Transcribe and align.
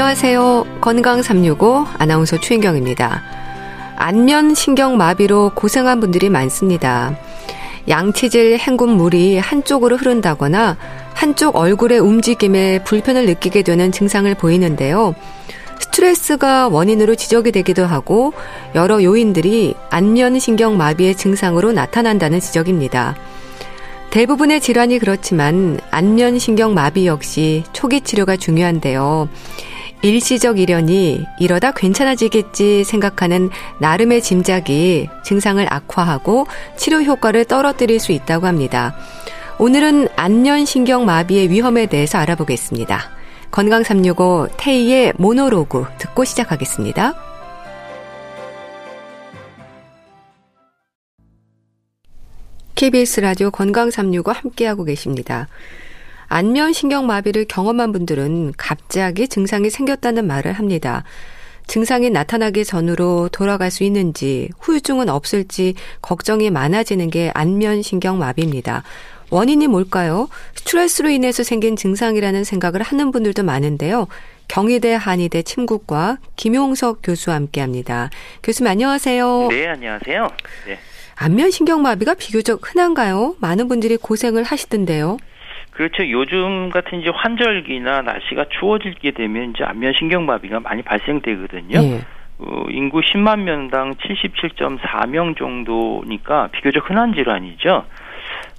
안녕하세요. 0.00 0.78
건강 0.80 1.20
365 1.20 1.84
아나운서 1.98 2.40
최인경입니다. 2.40 3.22
안면 3.96 4.54
신경 4.54 4.96
마비로 4.96 5.52
고생한 5.54 6.00
분들이 6.00 6.30
많습니다. 6.30 7.14
양치질 7.86 8.58
헹군 8.58 8.92
물이 8.92 9.36
한쪽으로 9.36 9.98
흐른다거나 9.98 10.78
한쪽 11.12 11.54
얼굴의 11.54 11.98
움직임에 11.98 12.82
불편을 12.82 13.26
느끼게 13.26 13.60
되는 13.60 13.92
증상을 13.92 14.34
보이는데요. 14.36 15.14
스트레스가 15.78 16.68
원인으로 16.68 17.14
지적이 17.14 17.52
되기도 17.52 17.84
하고 17.84 18.32
여러 18.74 19.02
요인들이 19.02 19.74
안면 19.90 20.38
신경 20.38 20.78
마비의 20.78 21.14
증상으로 21.14 21.72
나타난다는 21.72 22.40
지적입니다. 22.40 23.16
대부분의 24.08 24.62
질환이 24.62 24.98
그렇지만 24.98 25.78
안면 25.90 26.38
신경 26.38 26.72
마비 26.72 27.06
역시 27.06 27.64
초기 27.74 28.00
치료가 28.00 28.38
중요한데요. 28.38 29.28
일시적이려니 30.02 31.26
이러다 31.38 31.72
괜찮아지겠지 31.72 32.84
생각하는 32.84 33.50
나름의 33.78 34.22
짐작이 34.22 35.08
증상을 35.24 35.64
악화하고 35.70 36.46
치료 36.76 37.02
효과를 37.02 37.44
떨어뜨릴 37.44 38.00
수 38.00 38.12
있다고 38.12 38.46
합니다. 38.46 38.96
오늘은 39.58 40.08
안면신경 40.16 41.04
마비의 41.04 41.50
위험에 41.50 41.86
대해서 41.86 42.18
알아보겠습니다. 42.18 43.10
건강 43.50 43.82
365 43.82 44.48
테이의 44.56 45.12
모노로그 45.16 45.84
듣고 45.98 46.24
시작하겠습니다. 46.24 47.14
KBS 52.74 53.20
라디오 53.20 53.50
건강 53.50 53.90
365 53.90 54.32
함께하고 54.32 54.84
계십니다. 54.84 55.48
안면 56.32 56.72
신경마비를 56.72 57.46
경험한 57.46 57.90
분들은 57.90 58.52
갑자기 58.56 59.26
증상이 59.26 59.68
생겼다는 59.68 60.28
말을 60.28 60.52
합니다. 60.52 61.02
증상이 61.66 62.08
나타나기 62.10 62.64
전으로 62.64 63.28
돌아갈 63.32 63.72
수 63.72 63.82
있는지 63.82 64.48
후유증은 64.60 65.08
없을지 65.08 65.74
걱정이 66.00 66.50
많아지는 66.50 67.10
게 67.10 67.32
안면 67.34 67.82
신경마비입니다. 67.82 68.84
원인이 69.30 69.66
뭘까요? 69.66 70.28
스트레스로 70.54 71.10
인해서 71.10 71.42
생긴 71.42 71.74
증상이라는 71.74 72.44
생각을 72.44 72.82
하는 72.82 73.10
분들도 73.10 73.42
많은데요. 73.42 74.06
경희대 74.46 74.94
한의대 74.94 75.42
침구과 75.42 76.18
김용석 76.36 77.00
교수와 77.02 77.34
함께 77.34 77.60
합니다. 77.60 78.08
교수님 78.44 78.70
안녕하세요. 78.70 79.48
네, 79.50 79.66
안녕하세요. 79.66 80.28
네. 80.68 80.78
안면신경마비가 81.16 82.14
비교적 82.14 82.60
흔한가요? 82.62 83.34
많은 83.40 83.66
분들이 83.66 83.96
고생을 83.96 84.44
하시던데요. 84.44 85.18
그렇죠. 85.80 86.06
요즘 86.10 86.68
같은 86.68 87.00
이제 87.00 87.08
환절기나 87.08 88.02
날씨가 88.02 88.44
추워지게 88.50 89.12
되면 89.12 89.52
이제 89.54 89.64
안면 89.64 89.94
신경마비가 89.98 90.60
많이 90.60 90.82
발생되거든요. 90.82 91.80
예. 91.80 92.00
어, 92.38 92.66
인구 92.68 93.00
10만 93.00 93.40
명당 93.40 93.94
77.4명 93.94 95.38
정도니까 95.38 96.48
비교적 96.52 96.90
흔한 96.90 97.14
질환이죠. 97.14 97.86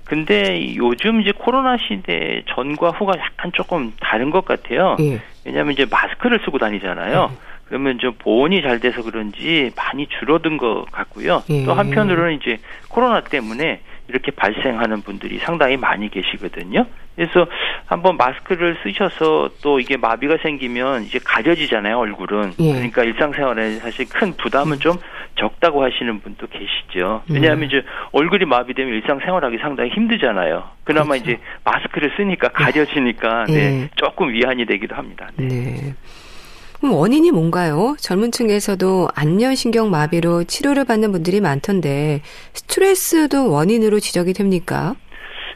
근데 0.04 0.76
요즘 0.78 1.22
이제 1.22 1.32
코로나 1.32 1.78
시대 1.78 2.42
전과 2.56 2.90
후가 2.90 3.14
약간 3.20 3.52
조금 3.54 3.94
다른 4.00 4.32
것 4.32 4.44
같아요. 4.44 4.98
예. 5.02 5.22
왜냐하면 5.46 5.74
이제 5.74 5.86
마스크를 5.92 6.40
쓰고 6.44 6.58
다니잖아요. 6.58 7.30
예. 7.32 7.38
그러면 7.68 8.00
좀 8.00 8.16
보온이 8.18 8.64
잘 8.64 8.80
돼서 8.80 9.04
그런지 9.04 9.70
많이 9.76 10.08
줄어든 10.08 10.58
것 10.58 10.86
같고요. 10.92 11.44
예. 11.52 11.66
또 11.66 11.76
한편으로는 11.76 12.40
이제 12.42 12.58
코로나 12.90 13.22
때문에 13.22 13.82
이렇게 14.12 14.32
발생하는 14.32 15.02
분들이 15.02 15.38
상당히 15.40 15.78
많이 15.78 16.10
계시거든요. 16.10 16.86
그래서 17.16 17.48
한번 17.86 18.18
마스크를 18.18 18.78
쓰셔서 18.84 19.50
또 19.62 19.80
이게 19.80 19.98
마비가 19.98 20.38
생기면 20.42 21.04
이제 21.04 21.20
가려지잖아요, 21.24 21.98
얼굴은. 21.98 22.54
예. 22.60 22.74
그러니까 22.74 23.04
일상생활에 23.04 23.76
사실 23.76 24.08
큰 24.10 24.34
부담은 24.38 24.78
음. 24.78 24.80
좀 24.80 24.98
적다고 25.36 25.84
하시는 25.84 26.20
분도 26.20 26.48
계시죠. 26.48 27.24
왜냐하면 27.30 27.64
음. 27.64 27.64
이제 27.66 27.84
얼굴이 28.12 28.46
마비되면 28.46 28.94
일상생활하기 28.96 29.58
상당히 29.60 29.90
힘들잖아요. 29.92 30.70
그나마 30.84 31.10
그렇죠. 31.10 31.24
이제 31.24 31.40
마스크를 31.64 32.12
쓰니까 32.18 32.48
예. 32.48 32.64
가려지니까 32.64 33.46
네, 33.46 33.54
네, 33.54 33.90
조금 33.96 34.32
위안이 34.32 34.66
되기도 34.66 34.96
합니다. 34.96 35.30
네. 35.36 35.48
네. 35.48 35.94
그럼 36.82 36.96
원인이 36.96 37.30
뭔가요? 37.32 37.96
젊은 38.00 38.32
층에서도 38.32 39.10
안면신경 39.16 39.92
마비로 39.92 40.46
치료를 40.46 40.84
받는 40.84 41.12
분들이 41.12 41.40
많던데 41.40 42.22
스트레스도 42.54 43.52
원인으로 43.52 44.00
지적이 44.00 44.34
됩니까? 44.34 44.96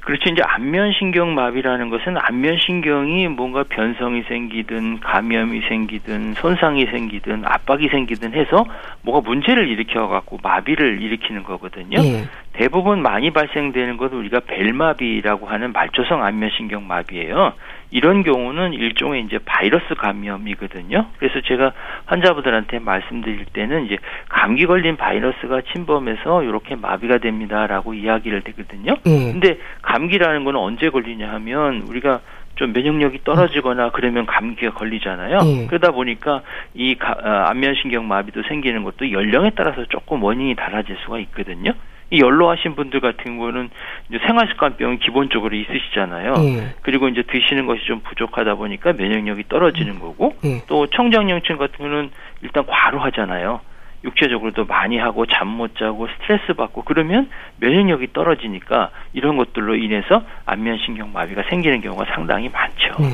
그렇죠. 0.01 0.29
이제 0.29 0.43
안면신경 0.45 1.33
마비라는 1.33 1.89
것은 1.89 2.15
안면신경이 2.15 3.27
뭔가 3.29 3.63
변성이 3.63 4.21
생기든 4.27 4.99
감염이 4.99 5.61
생기든 5.67 6.35
손상이 6.35 6.85
생기든 6.85 7.43
압박이 7.43 7.87
생기든 7.89 8.33
해서 8.33 8.63
뭐가 9.01 9.27
문제를 9.27 9.67
일으켜 9.67 10.07
갖고 10.07 10.37
마비를 10.43 11.01
일으키는 11.01 11.41
거거든요. 11.41 11.97
예. 12.03 12.25
대부분 12.53 13.01
많이 13.01 13.31
발생되는 13.31 13.97
것은 13.97 14.15
우리가 14.15 14.41
벨마비라고 14.41 15.47
하는 15.47 15.71
말초성 15.71 16.23
안면신경 16.23 16.85
마비예요. 16.85 17.53
이런 17.95 18.23
경우는 18.23 18.73
일종의 18.73 19.23
이제 19.23 19.39
바이러스 19.45 19.95
감염이거든요. 19.95 21.05
그래서 21.17 21.39
제가 21.39 21.71
환자분들한테 22.03 22.79
말씀드릴 22.79 23.45
때는 23.53 23.85
이제 23.85 23.95
감기 24.27 24.65
걸린 24.65 24.97
바이러스가 24.97 25.61
침범해서 25.71 26.43
이렇게 26.43 26.75
마비가 26.75 27.19
됩니다라고 27.19 27.93
이야기를 27.93 28.41
되거든요. 28.41 28.95
예. 29.05 29.31
근데 29.31 29.59
감기라는 29.81 30.43
거는 30.43 30.59
언제 30.59 30.89
걸리냐 30.89 31.31
하면 31.35 31.85
우리가 31.87 32.19
좀 32.55 32.73
면역력이 32.73 33.23
떨어지거나 33.23 33.91
그러면 33.91 34.25
감기가 34.25 34.73
걸리잖아요. 34.73 35.37
예. 35.45 35.67
그러다 35.67 35.91
보니까 35.91 36.41
이 36.73 36.97
어, 37.01 37.29
안면신경 37.47 38.09
마비도 38.09 38.43
생기는 38.49 38.83
것도 38.83 39.09
연령에 39.13 39.51
따라서 39.55 39.85
조금 39.85 40.21
원인이 40.21 40.55
달라질 40.55 40.97
수가 41.05 41.19
있거든요. 41.19 41.71
이 42.11 42.19
연로하신 42.19 42.75
분들 42.75 42.99
같은 42.99 43.37
경우는 43.37 43.69
이제 44.09 44.19
생활습관병이 44.27 44.99
기본적으로 44.99 45.55
있으시잖아요. 45.55 46.33
예. 46.37 46.75
그리고 46.81 47.07
이제 47.07 47.23
드시는 47.23 47.65
것이 47.65 47.83
좀 47.85 48.01
부족하다 48.01 48.55
보니까 48.55 48.93
면역력이 48.93 49.45
떨어지는 49.49 49.99
거고 49.99 50.35
예. 50.43 50.61
또 50.67 50.87
청장년층 50.87 51.57
같은 51.57 51.77
경우는 51.77 52.11
일단 52.41 52.65
과로하잖아요. 52.67 53.59
육체적으로도 54.03 54.65
많이 54.65 54.99
하고 54.99 55.25
잠 55.25 55.47
못 55.55 55.75
자고 55.77 56.07
스트레스 56.07 56.53
받고 56.53 56.83
그러면 56.83 57.29
면역력이 57.57 58.13
떨어지니까 58.13 58.91
이런 59.13 59.35
것들로 59.37 59.75
인해서 59.75 60.21
안면신경 60.45 61.11
마비가 61.11 61.43
생기는 61.49 61.81
경우가 61.81 62.05
상당히 62.13 62.49
많죠. 62.49 63.01
네. 63.01 63.07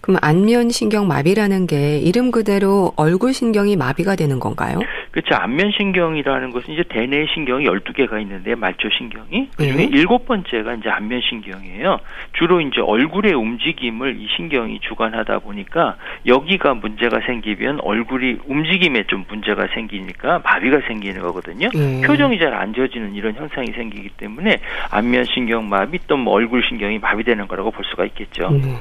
그럼 0.00 0.18
안면신경 0.22 1.08
마비라는 1.08 1.66
게 1.66 1.98
이름 1.98 2.30
그대로 2.30 2.92
얼굴 2.96 3.32
신경이 3.32 3.76
마비가 3.76 4.14
되는 4.16 4.38
건가요? 4.38 4.78
그렇죠. 5.10 5.34
안면신경이라는 5.34 6.50
것은 6.50 6.74
이제 6.74 6.84
대뇌 6.88 7.26
신경이 7.34 7.64
12개가 7.64 8.20
있는데 8.22 8.54
말초 8.54 8.88
신경이 8.96 9.48
그중에 9.56 9.76
네. 9.76 9.88
일곱 9.92 10.26
번째가 10.26 10.74
이제 10.74 10.88
안면신경이에요. 10.90 11.98
주로 12.34 12.60
이제 12.60 12.80
얼굴의 12.80 13.32
움직임을 13.32 14.20
이 14.20 14.28
신경이 14.36 14.80
주관하다 14.80 15.40
보니까 15.40 15.96
여기가 16.26 16.74
문제가 16.74 17.20
생기면 17.26 17.80
얼굴이 17.80 18.38
움직임에 18.46 19.04
좀 19.08 19.24
문제가 19.28 19.66
생기니까 19.74 20.40
마비가 20.44 20.80
생기는 20.86 21.20
거거든요. 21.22 21.70
네. 21.74 22.00
표정이 22.02 22.38
잘 22.38 22.48
안 22.58 22.74
지어지는 22.74 23.14
이런 23.14 23.34
현상이 23.34 23.68
생기기 23.72 24.08
때문에 24.16 24.58
안면신경 24.90 25.68
마비 25.68 25.98
또 26.06 26.18
뭐 26.18 26.34
얼굴 26.34 26.64
신경이 26.66 26.98
마비되는 26.98 27.46
거라고 27.46 27.70
볼 27.70 27.84
수가 27.84 28.04
있겠죠. 28.06 28.50
네. 28.50 28.74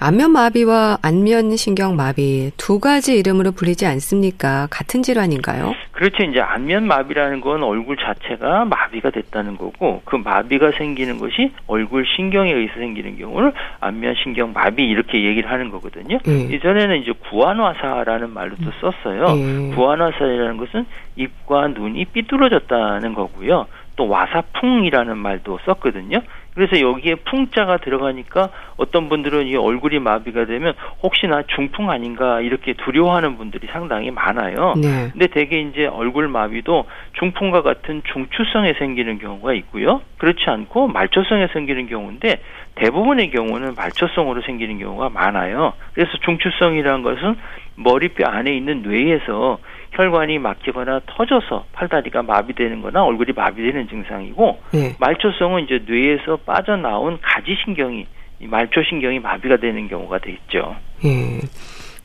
안면마비와 0.00 0.98
안면신경마비 1.02 2.52
두 2.56 2.78
가지 2.78 3.18
이름으로 3.18 3.50
불리지 3.50 3.84
않습니까? 3.84 4.68
같은 4.70 5.02
질환인가요? 5.02 5.74
그렇죠. 5.90 6.22
이제 6.22 6.40
안면마비라는 6.40 7.40
건 7.40 7.64
얼굴 7.64 7.96
자체가 7.96 8.64
마비가 8.64 9.10
됐다는 9.10 9.58
거고 9.58 10.02
그 10.04 10.14
마비가 10.14 10.70
생기는 10.70 11.18
것이 11.18 11.50
얼굴 11.66 12.06
신경에 12.16 12.52
의해서 12.52 12.74
생기는 12.74 13.18
경우를 13.18 13.52
안면신경마비 13.80 14.84
이렇게 14.84 15.24
얘기를 15.24 15.50
하는 15.50 15.70
거거든요. 15.70 16.18
예. 16.28 16.32
이전에는 16.32 17.02
이제 17.02 17.12
구안화사라는 17.28 18.30
말로도 18.30 18.70
썼어요. 18.80 19.24
예. 19.36 19.74
구안화사라는 19.74 20.58
것은 20.58 20.86
입과 21.16 21.68
눈이 21.68 22.04
삐뚤어졌다는 22.04 23.14
거고요. 23.14 23.66
또 23.96 24.08
와사풍이라는 24.08 25.18
말도 25.18 25.58
썼거든요. 25.66 26.22
그래서 26.58 26.80
여기에 26.80 27.14
풍자가 27.30 27.76
들어가니까 27.76 28.48
어떤 28.78 29.08
분들은 29.08 29.46
이 29.46 29.54
얼굴이 29.54 30.00
마비가 30.00 30.44
되면 30.44 30.74
혹시나 31.04 31.44
중풍 31.54 31.88
아닌가 31.88 32.40
이렇게 32.40 32.72
두려워하는 32.72 33.36
분들이 33.36 33.68
상당히 33.70 34.10
많아요. 34.10 34.74
네. 34.76 35.10
근데 35.12 35.28
대개 35.28 35.60
이제 35.60 35.86
얼굴 35.86 36.26
마비도 36.26 36.86
중풍과 37.12 37.62
같은 37.62 38.02
중추성에 38.12 38.72
생기는 38.72 39.20
경우가 39.20 39.52
있고요. 39.54 40.02
그렇지 40.18 40.46
않고 40.48 40.88
말초성에 40.88 41.46
생기는 41.52 41.86
경우인데 41.86 42.40
대부분의 42.74 43.30
경우는 43.30 43.76
말초성으로 43.76 44.42
생기는 44.42 44.80
경우가 44.80 45.10
많아요. 45.10 45.74
그래서 45.94 46.10
중추성이라는 46.24 47.02
것은 47.02 47.36
머리뼈 47.76 48.26
안에 48.26 48.52
있는 48.52 48.82
뇌에서 48.82 49.60
혈관이 49.92 50.38
막히거나 50.38 51.00
터져서 51.06 51.66
팔다리가 51.72 52.22
마비되는 52.22 52.82
거나 52.82 53.04
얼굴이 53.04 53.32
마비되는 53.34 53.88
증상이고 53.88 54.60
네. 54.72 54.96
말초성은 55.00 55.64
이제 55.64 55.82
뇌에서 55.86 56.36
빠져나온 56.38 57.18
가지 57.20 57.56
신경이 57.64 58.06
말초신경이 58.40 59.18
마비가 59.18 59.56
되는 59.56 59.88
경우가 59.88 60.18
되겠죠. 60.18 60.76
예. 61.04 61.40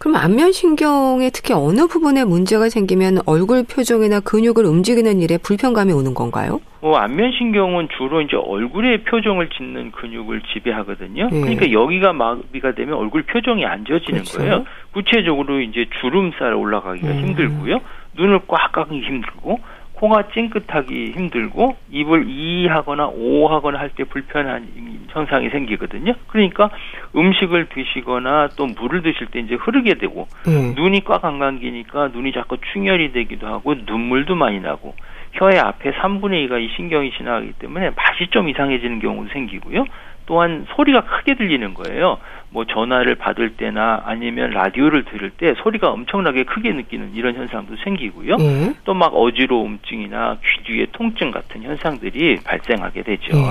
그럼 0.03 0.17
안면신경에 0.17 1.29
특히 1.29 1.53
어느 1.53 1.87
부분에 1.87 2.25
문제가 2.25 2.67
생기면 2.67 3.19
얼굴 3.25 3.63
표정이나 3.63 4.19
근육을 4.19 4.65
움직이는 4.65 5.21
일에 5.21 5.37
불편감이 5.37 5.93
오는 5.93 6.13
건가요? 6.13 6.59
어, 6.81 6.95
안면신경은 6.95 7.87
주로 7.97 8.19
이제 8.19 8.35
얼굴의 8.35 9.05
표정을 9.05 9.47
짓는 9.47 9.91
근육을 9.93 10.41
지배하거든요. 10.51 11.29
예. 11.31 11.39
그러니까 11.39 11.71
여기가 11.71 12.11
마비가 12.11 12.75
되면 12.75 12.95
얼굴 12.95 13.23
표정이 13.23 13.65
안 13.65 13.85
져지는 13.85 14.23
그렇죠. 14.23 14.39
거예요. 14.39 14.65
구체적으로 14.91 15.61
이제 15.61 15.85
주름살 16.01 16.53
올라가기가 16.53 17.07
음. 17.07 17.19
힘들고요. 17.19 17.79
눈을 18.17 18.41
꽉 18.47 18.73
감기 18.73 18.99
힘들고 18.99 19.61
코가 19.93 20.29
찡긋하기 20.33 21.11
힘들고 21.11 21.75
입을 21.91 22.25
이 22.27 22.67
하거나 22.67 23.07
오 23.07 23.47
하거나 23.47 23.79
할 23.79 23.89
때 23.95 24.03
불편한 24.05 24.67
현상이 25.09 25.49
생기거든요. 25.49 26.13
그러니까 26.27 26.69
음식을 27.15 27.69
드시거나 27.69 28.49
또 28.57 28.65
물을 28.65 29.03
드실 29.03 29.27
때 29.27 29.39
이제 29.39 29.55
흐르게 29.55 29.93
되고 29.95 30.27
음. 30.47 30.73
눈이 30.75 31.03
꽉 31.03 31.23
안 31.25 31.39
감기니까 31.39 32.09
눈이 32.09 32.31
자꾸 32.33 32.57
충혈이 32.73 33.13
되기도 33.13 33.47
하고 33.47 33.75
눈물도 33.75 34.35
많이 34.35 34.59
나고 34.59 34.95
혀의 35.33 35.59
앞에 35.59 35.91
3분의 35.93 36.47
2가 36.47 36.61
이 36.61 36.69
신경이 36.75 37.11
지나가기 37.11 37.53
때문에 37.59 37.91
맛이 37.91 38.27
좀 38.31 38.49
이상해지는 38.49 38.99
경우도 38.99 39.29
생기고요. 39.31 39.85
또한 40.25 40.65
소리가 40.75 41.01
크게 41.01 41.35
들리는 41.35 41.73
거예요. 41.73 42.17
뭐 42.53 42.65
전화를 42.65 43.15
받을 43.15 43.57
때나 43.57 44.03
아니면 44.05 44.51
라디오를 44.51 45.05
들을 45.05 45.31
때 45.31 45.55
소리가 45.63 45.89
엄청나게 45.89 46.43
크게 46.43 46.71
느끼는 46.71 47.15
이런 47.15 47.33
현상도 47.33 47.75
생기고요. 47.83 48.37
네. 48.37 48.75
또막 48.85 49.15
어지러움증이나 49.15 50.37
귀 50.43 50.63
뒤에 50.63 50.87
통증 50.91 51.31
같은 51.31 51.63
현상들이 51.63 52.41
발생하게 52.43 53.01
되죠. 53.01 53.35
네. 53.35 53.41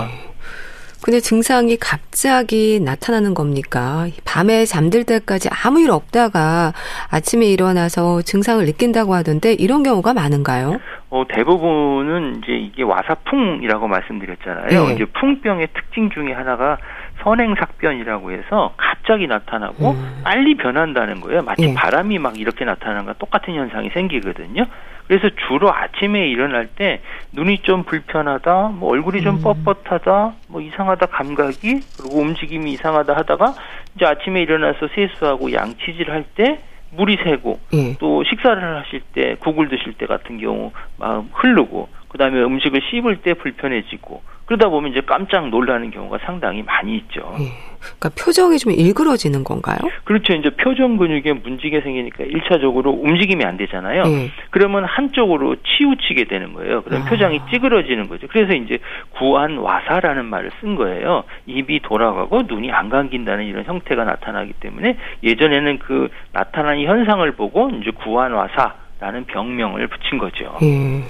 근데 1.03 1.19
증상이 1.19 1.77
갑자기 1.79 2.79
나타나는 2.79 3.35
겁니까? 3.35 4.07
밤에 4.25 4.65
잠들 4.65 5.03
때까지 5.03 5.49
아무 5.51 5.81
일 5.81 5.91
없다가 5.91 6.73
아침에 7.11 7.47
일어나서 7.47 8.23
증상을 8.23 8.65
느낀다고 8.65 9.13
하던데 9.15 9.53
이런 9.55 9.83
경우가 9.83 10.15
많은가요? 10.15 10.79
어, 11.11 11.25
대부분은 11.29 12.37
이제 12.39 12.53
이게 12.53 12.85
와사풍이라고 12.85 13.89
말씀드렸잖아요. 13.89 14.87
네. 14.87 14.95
이제 14.95 15.05
풍병의 15.07 15.69
특징 15.75 16.09
중에 16.11 16.33
하나가 16.33 16.79
선행삭변이라고 17.23 18.33
해서 18.33 18.75
갑자기 18.77 19.27
나타나고 19.27 19.91
음. 19.93 20.21
빨리 20.25 20.57
변한다는 20.57 21.21
거예요. 21.21 21.43
마치 21.43 21.67
네. 21.67 21.75
바람이 21.75 22.19
막 22.19 22.39
이렇게 22.39 22.65
나타나는 22.65 23.07
것 23.07 23.19
똑같은 23.19 23.55
현상이 23.55 23.91
생기거든요. 23.91 24.65
그래서 25.09 25.29
주로 25.49 25.73
아침에 25.73 26.29
일어날 26.29 26.69
때 26.69 27.03
눈이 27.33 27.59
좀 27.63 27.83
불편하다, 27.83 28.73
뭐 28.75 28.91
얼굴이 28.93 29.23
좀 29.23 29.37
음. 29.37 29.43
뻣뻣하다, 29.43 30.33
뭐 30.49 30.61
이상하다 30.61 31.07
감각이 31.07 31.81
그리고 32.01 32.19
움직임이 32.21 32.73
이상하다 32.73 33.17
하다가 33.17 33.55
이제 33.97 34.07
아침에 34.07 34.41
일어나서 34.43 34.89
세수하고 34.95 35.53
양치질 35.53 36.11
할 36.11 36.25
때 36.35 36.61
물이 36.95 37.19
새고 37.25 37.59
예. 37.73 37.97
또 37.99 38.23
식사를 38.25 38.63
하실 38.77 39.01
때 39.15 39.37
국을 39.41 39.69
드실 39.69 39.95
때 39.95 40.07
같은 40.07 40.39
경우 40.39 40.73
막 40.99 41.25
흐르고 41.33 41.89
그다음에 42.09 42.41
음식을 42.43 42.81
씹을 42.91 43.23
때 43.23 43.35
불편해지고 43.35 44.23
그러다 44.53 44.69
보면 44.69 44.91
이제 44.91 45.01
깜짝 45.01 45.49
놀라는 45.49 45.91
경우가 45.91 46.19
상당히 46.27 46.63
많이 46.63 46.97
있죠. 46.97 47.35
예. 47.41 47.45
그러니까 47.81 48.11
표정이 48.23 48.59
좀 48.59 48.73
일그러지는 48.73 49.45
건가요? 49.45 49.79
그렇죠. 50.05 50.35
이제 50.35 50.51
표정 50.51 50.99
근육에 50.99 51.33
문제가 51.33 51.81
생기니까 51.81 52.25
일차적으로 52.25 52.91
움직임이 52.91 53.45
안 53.45 53.57
되잖아요. 53.57 54.03
예. 54.07 54.31
그러면 54.51 54.85
한쪽으로 54.85 55.57
치우치게 55.57 56.25
되는 56.25 56.53
거예요. 56.53 56.83
그럼 56.83 57.03
아. 57.03 57.05
표정이 57.07 57.41
찌그러지는 57.51 58.09
거죠. 58.09 58.27
그래서 58.29 58.53
이제 58.53 58.79
구안 59.13 59.57
와사라는 59.57 60.27
말을 60.27 60.51
쓴 60.61 60.77
거예요. 60.77 61.25
입이 61.47 61.81
돌아가고 61.81 62.43
눈이 62.43 62.71
안 62.71 62.91
감긴다는 62.91 63.47
이런 63.47 63.65
형태가 63.65 64.05
나타나기 64.05 64.53
때문에 64.61 64.99
예전에는 65.23 65.79
그 65.79 66.09
나타난 66.33 66.79
현상을 66.79 67.31
보고 67.33 67.71
이제 67.81 67.91
구안 67.91 68.33
와사 68.33 68.75
라는 69.01 69.25
병명을 69.25 69.89
붙인 69.89 70.19
거죠. 70.19 70.57
예. 70.63 71.03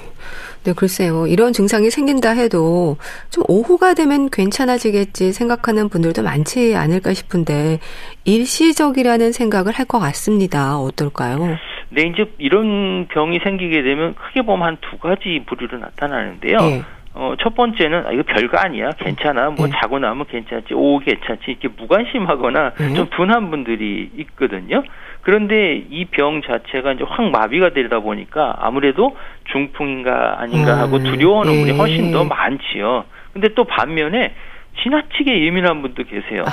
네, 0.65 0.73
글쎄요. 0.75 1.27
이런 1.27 1.53
증상이 1.53 1.91
생긴다 1.91 2.31
해도 2.31 2.97
좀 3.31 3.43
오후가 3.49 3.95
되면 3.95 4.31
괜찮아지겠지 4.31 5.33
생각하는 5.33 5.89
분들도 5.89 6.23
많지 6.23 6.75
않을까 6.77 7.15
싶은데 7.15 7.81
일시적이라는 8.25 9.33
생각을 9.33 9.73
할 9.73 9.83
것 9.87 9.99
같습니다. 9.99 10.79
어떨까요? 10.79 11.59
네, 11.91 12.03
이제 12.03 12.25
이런 12.39 13.09
병이 13.09 13.41
생기게 13.43 13.83
되면 13.83 14.15
크게 14.15 14.43
보면 14.43 14.67
한 14.67 14.77
두 14.81 14.97
가지 14.99 15.45
부류로 15.47 15.79
나타나는데요. 15.79 16.59
네. 16.61 16.83
어, 17.15 17.35
첫 17.41 17.55
번째는, 17.55 18.07
아, 18.07 18.13
이거 18.13 18.23
별거 18.23 18.57
아니야. 18.59 18.91
괜찮아. 18.99 19.51
뭐 19.51 19.67
네. 19.67 19.73
자고 19.81 19.99
나면 19.99 20.25
괜찮지. 20.27 20.73
오, 20.75 20.99
괜찮지. 20.99 21.43
이렇게 21.51 21.69
무관심하거나 21.69 22.73
네. 22.79 22.95
좀 22.95 23.07
둔한 23.11 23.51
분들이 23.51 24.11
있거든요. 24.17 24.83
그런데 25.21 25.85
이 25.91 26.07
병 26.07 26.41
자체가 26.43 26.93
이제 26.93 27.05
확 27.07 27.31
마비가 27.31 27.71
되다 27.71 28.01
보니까 28.01 28.57
아무래도 28.59 29.17
중풍인가 29.53 30.41
아닌가 30.41 30.79
하고 30.79 30.97
음, 30.97 31.05
두려워하는 31.05 31.53
분이 31.61 31.69
예. 31.71 31.77
훨씬 31.77 32.13
더 32.13 32.25
많지요. 32.25 33.05
근데 33.33 33.49
또 33.55 33.65
반면에 33.65 34.35
지나치게 34.83 35.45
예민한 35.45 35.81
분도 35.83 36.03
계세요. 36.05 36.45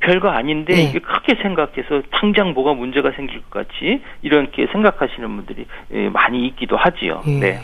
별거 0.00 0.28
아닌데 0.30 0.74
네. 0.74 0.82
이게 0.84 0.98
크게 0.98 1.36
생각해서 1.42 2.02
당장 2.10 2.52
뭐가 2.54 2.74
문제가 2.74 3.12
생길 3.12 3.40
것 3.50 3.66
같이 3.68 4.02
이렇게 4.22 4.66
생각하시는 4.72 5.28
분들이 5.36 5.64
예, 5.92 6.08
많이 6.08 6.46
있기도 6.48 6.76
하지요. 6.76 7.22
네. 7.26 7.40
네. 7.40 7.58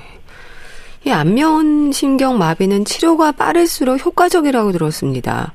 이 1.06 1.10
안면 1.10 1.92
신경 1.92 2.38
마비는 2.38 2.84
치료가 2.84 3.32
빠를수록 3.32 4.04
효과적이라고 4.04 4.72
들었습니다. 4.72 5.52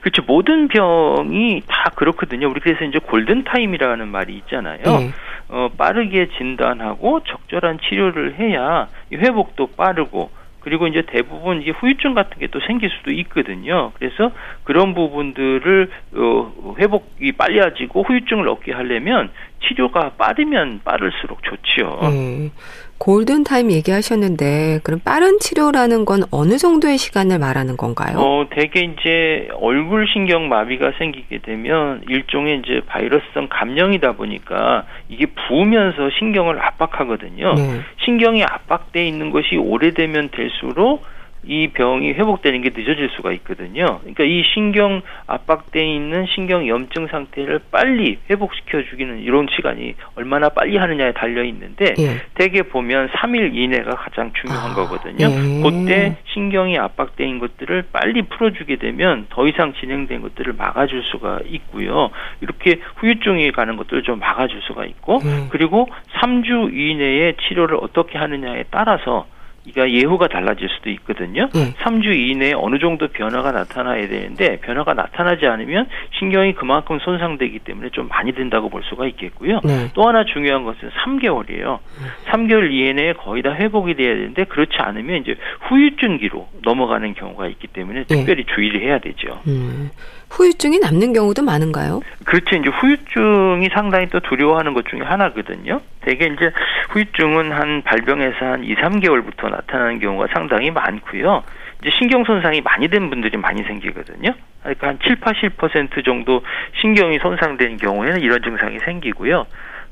그렇죠. 0.00 0.22
모든 0.26 0.68
병이 0.68 1.62
다 1.66 1.90
그렇거든요. 1.94 2.48
우리 2.48 2.60
그래서 2.60 2.84
이제 2.84 2.98
골든 2.98 3.44
타임이라는 3.44 4.08
말이 4.08 4.34
있잖아요. 4.36 4.82
네. 4.84 5.10
어, 5.48 5.68
빠르게 5.76 6.28
진단하고 6.38 7.20
적절한 7.24 7.78
치료를 7.88 8.38
해야 8.38 8.88
회복도 9.12 9.68
빠르고 9.76 10.30
그리고 10.60 10.86
이제 10.86 11.02
대부분 11.06 11.62
이제 11.62 11.70
후유증 11.70 12.14
같은 12.14 12.38
게 12.38 12.48
또 12.50 12.60
생길 12.66 12.90
수도 12.90 13.10
있거든요. 13.12 13.92
그래서 13.98 14.32
그런 14.64 14.94
부분들을 14.94 15.90
어, 16.14 16.74
회복이 16.78 17.32
빨리해지고 17.32 18.02
후유증을 18.02 18.48
얻게 18.48 18.72
하려면 18.72 19.30
치료가 19.66 20.12
빠르면 20.16 20.80
빠를수록 20.84 21.42
좋지요. 21.42 21.98
네. 22.10 22.50
골든 22.98 23.44
타임 23.44 23.70
얘기하셨는데 23.70 24.80
그럼 24.82 25.00
빠른 25.04 25.38
치료라는 25.38 26.04
건 26.04 26.24
어느 26.32 26.58
정도의 26.58 26.98
시간을 26.98 27.38
말하는 27.38 27.76
건가요? 27.76 28.18
어, 28.18 28.46
대개 28.50 28.80
이제 28.80 29.48
얼굴 29.60 30.06
신경 30.12 30.48
마비가 30.48 30.92
생기게 30.98 31.38
되면 31.38 32.02
일종의 32.08 32.58
이제 32.58 32.80
바이러스성 32.86 33.48
감염이다 33.50 34.12
보니까 34.12 34.84
이게 35.08 35.26
부으면서 35.26 36.10
신경을 36.18 36.60
압박하거든요. 36.60 37.54
네. 37.54 37.80
신경이 38.04 38.42
압박돼 38.42 39.06
있는 39.06 39.30
것이 39.30 39.56
오래되면 39.56 40.30
될수록 40.30 41.04
이 41.44 41.68
병이 41.68 42.12
회복되는 42.12 42.62
게 42.62 42.70
늦어질 42.74 43.10
수가 43.16 43.32
있거든요. 43.32 43.98
그러니까 44.00 44.24
이 44.24 44.42
신경 44.54 45.02
압박돼 45.26 45.84
있는 45.86 46.26
신경 46.34 46.66
염증 46.66 47.06
상태를 47.06 47.60
빨리 47.70 48.18
회복시켜 48.28 48.82
주기는 48.82 49.20
이런 49.20 49.46
시간이 49.54 49.94
얼마나 50.16 50.48
빨리 50.48 50.76
하느냐에 50.76 51.12
달려 51.12 51.44
있는데 51.44 51.94
예. 51.98 52.20
대개 52.34 52.62
보면 52.62 53.08
3일 53.08 53.54
이내가 53.54 53.92
가장 53.92 54.32
중요한 54.34 54.72
아, 54.72 54.74
거거든요. 54.74 55.26
예. 55.26 55.62
그때 55.62 56.16
신경이 56.32 56.78
압박돼 56.78 57.24
있는 57.24 57.38
것들을 57.38 57.84
빨리 57.92 58.22
풀어 58.22 58.50
주게 58.52 58.76
되면 58.76 59.26
더 59.30 59.46
이상 59.46 59.72
진행된 59.74 60.22
것들을 60.22 60.52
막아줄 60.54 61.02
수가 61.04 61.40
있고요. 61.46 62.10
이렇게 62.40 62.80
후유증이 62.96 63.52
가는 63.52 63.76
것들을 63.76 64.02
좀 64.02 64.18
막아줄 64.18 64.60
수가 64.62 64.84
있고 64.86 65.20
예. 65.24 65.48
그리고 65.50 65.88
3주 66.20 66.74
이내에 66.74 67.34
치료를 67.48 67.78
어떻게 67.80 68.18
하느냐에 68.18 68.64
따라서 68.70 69.26
이가 69.68 69.90
예후가 69.90 70.28
달라질 70.28 70.68
수도 70.68 70.90
있거든요. 70.90 71.48
네. 71.54 71.74
3주 71.82 72.14
이내에 72.14 72.52
어느 72.54 72.78
정도 72.78 73.08
변화가 73.08 73.52
나타나야 73.52 74.08
되는데 74.08 74.60
변화가 74.60 74.94
나타나지 74.94 75.46
않으면 75.46 75.86
신경이 76.18 76.54
그만큼 76.54 76.98
손상되기 76.98 77.60
때문에 77.60 77.90
좀 77.90 78.08
많이 78.08 78.32
된다고 78.32 78.68
볼 78.70 78.82
수가 78.84 79.06
있겠고요. 79.08 79.60
네. 79.64 79.88
또 79.94 80.08
하나 80.08 80.24
중요한 80.24 80.64
것은 80.64 80.90
3개월이에요. 80.90 81.78
네. 81.78 82.30
3개월 82.32 82.72
이내에 82.72 83.12
거의 83.14 83.42
다 83.42 83.52
회복이 83.52 83.94
돼야 83.94 84.14
되는데 84.14 84.44
그렇지 84.44 84.76
않으면 84.78 85.22
이제 85.22 85.36
후유증기로 85.68 86.48
넘어가는 86.62 87.14
경우가 87.14 87.48
있기 87.48 87.68
때문에 87.68 88.04
네. 88.04 88.16
특별히 88.16 88.44
주의를 88.44 88.82
해야 88.82 88.98
되죠. 88.98 89.40
음. 89.46 89.90
후유증이 90.30 90.78
남는 90.78 91.12
경우도 91.12 91.42
많은가요? 91.42 92.00
그렇죠. 92.24 92.56
이제 92.56 92.68
후유증이 92.68 93.68
상당히 93.72 94.06
또 94.08 94.20
두려워하는 94.20 94.74
것 94.74 94.86
중에 94.86 95.00
하나거든요. 95.00 95.80
대개 96.02 96.26
이제 96.26 96.52
후유증은 96.90 97.52
한 97.52 97.82
발병해서 97.82 98.36
한 98.44 98.64
2, 98.64 98.74
3개월부터 98.76 99.50
나타나는 99.50 100.00
경우가 100.00 100.28
상당히 100.32 100.70
많고요. 100.70 101.42
이제 101.80 101.90
신경 101.98 102.24
손상이 102.24 102.60
많이 102.60 102.88
된 102.88 103.08
분들이 103.08 103.36
많이 103.36 103.62
생기거든요. 103.62 104.32
그러니까 104.62 104.88
한 104.88 104.98
7, 105.02 105.16
80% 105.16 106.04
정도 106.04 106.42
신경이 106.80 107.18
손상된 107.18 107.76
경우에는 107.78 108.20
이런 108.20 108.42
증상이 108.42 108.78
생기고요. 108.80 109.46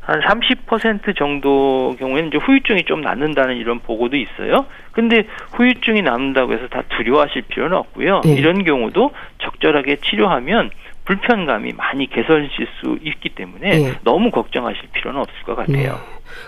한 0.07 0.21
30% 0.21 1.17
정도 1.17 1.97
경우에는 1.99 2.29
이제 2.29 2.39
후유증이 2.39 2.85
좀 2.85 3.01
남는다는 3.01 3.57
이런 3.57 3.81
보고도 3.81 4.17
있어요. 4.17 4.67
근데 4.93 5.27
후유증이 5.53 6.03
남는다고 6.03 6.53
해서 6.53 6.69
다 6.69 6.83
두려워하실 6.97 7.43
필요는 7.49 7.77
없고요. 7.77 8.21
네. 8.25 8.35
이런 8.35 8.63
경우도 8.63 9.11
적절하게 9.43 9.97
치료하면 9.97 10.71
불편감이 11.07 11.73
많이 11.73 12.09
개선될 12.09 12.51
수 12.81 12.99
있기 13.03 13.31
때문에 13.31 13.83
예. 13.83 13.93
너무 14.05 14.31
걱정하실 14.31 14.89
필요는 14.93 15.21
없을 15.21 15.43
것 15.45 15.57
같아요. 15.57 16.01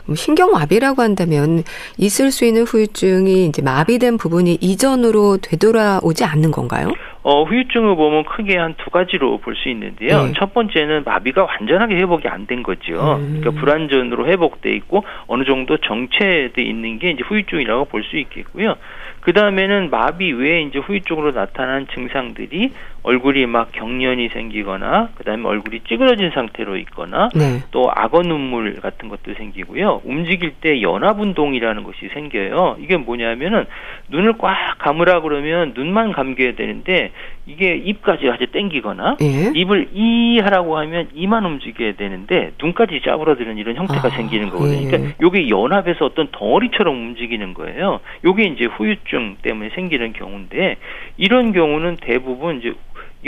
네. 0.06 0.14
신경마비라고 0.14 1.02
한다면 1.02 1.62
있을 1.96 2.30
수 2.30 2.44
있는 2.44 2.62
후유증이 2.62 3.46
이제 3.46 3.62
마비된 3.62 4.18
부분이 4.18 4.58
이전으로 4.60 5.38
되돌아오지 5.38 6.24
않는 6.24 6.50
건가요? 6.50 6.92
어, 7.28 7.42
후유증을 7.44 7.94
보면 7.96 8.24
크게 8.24 8.56
한 8.56 8.74
두 8.78 8.88
가지로 8.90 9.36
볼 9.38 9.54
수 9.54 9.68
있는데요. 9.68 10.24
네. 10.24 10.32
첫 10.38 10.54
번째는 10.54 11.02
마비가 11.04 11.44
완전하게 11.44 11.96
회복이 11.96 12.26
안 12.28 12.46
된 12.46 12.62
거죠. 12.62 13.16
음. 13.20 13.40
그러니까 13.40 13.60
불안전으로 13.60 14.26
회복돼 14.26 14.70
있고 14.76 15.04
어느 15.26 15.44
정도 15.44 15.76
정체돼 15.76 16.62
있는 16.62 16.98
게 16.98 17.10
이제 17.10 17.22
후유증이라고 17.26 17.84
볼 17.86 18.02
수 18.04 18.16
있겠고요. 18.16 18.76
그 19.20 19.32
다음에는 19.34 19.90
마비 19.90 20.32
외에 20.32 20.62
이제 20.62 20.78
후유증으로 20.78 21.32
나타난 21.32 21.86
증상들이 21.92 22.72
얼굴이 23.02 23.46
막 23.46 23.72
경련이 23.72 24.28
생기거나 24.30 25.10
그다음에 25.14 25.46
얼굴이 25.46 25.80
찌그러진 25.88 26.30
상태로 26.34 26.76
있거나 26.78 27.28
네. 27.34 27.62
또 27.70 27.90
악어 27.94 28.22
눈물 28.22 28.74
같은 28.80 29.08
것도 29.08 29.34
생기고요. 29.34 30.02
움직일 30.04 30.52
때 30.60 30.82
연합 30.82 31.20
운동이라는 31.20 31.84
것이 31.84 32.08
생겨요. 32.12 32.76
이게 32.80 32.96
뭐냐면은 32.96 33.64
눈을 34.08 34.34
꽉 34.38 34.54
감으라 34.78 35.20
그러면 35.20 35.72
눈만 35.74 36.12
감겨야 36.12 36.52
되는데 36.54 37.12
이게 37.46 37.74
입까지 37.76 38.28
아주 38.28 38.46
땡기거나 38.48 39.16
예? 39.22 39.52
입을 39.54 39.88
이 39.94 40.38
하라고 40.40 40.76
하면 40.78 41.08
이만 41.14 41.44
움직여야 41.46 41.92
되는데 41.92 42.52
눈까지 42.60 43.00
짜부러드는 43.04 43.56
이런 43.56 43.76
형태가 43.76 44.08
아, 44.08 44.10
생기는 44.10 44.50
거거든요. 44.50 44.86
예. 44.86 44.90
그러니까 44.90 45.14
요게 45.22 45.48
연합해서 45.48 46.04
어떤 46.04 46.28
덩어리처럼 46.30 46.94
움직이는 46.94 47.54
거예요. 47.54 48.00
요게 48.24 48.44
이제 48.44 48.66
후유증 48.66 49.38
때문에 49.40 49.70
생기는 49.70 50.12
경우인데 50.12 50.76
이런 51.16 51.52
경우는 51.52 51.96
대부분 52.02 52.58
이제 52.58 52.74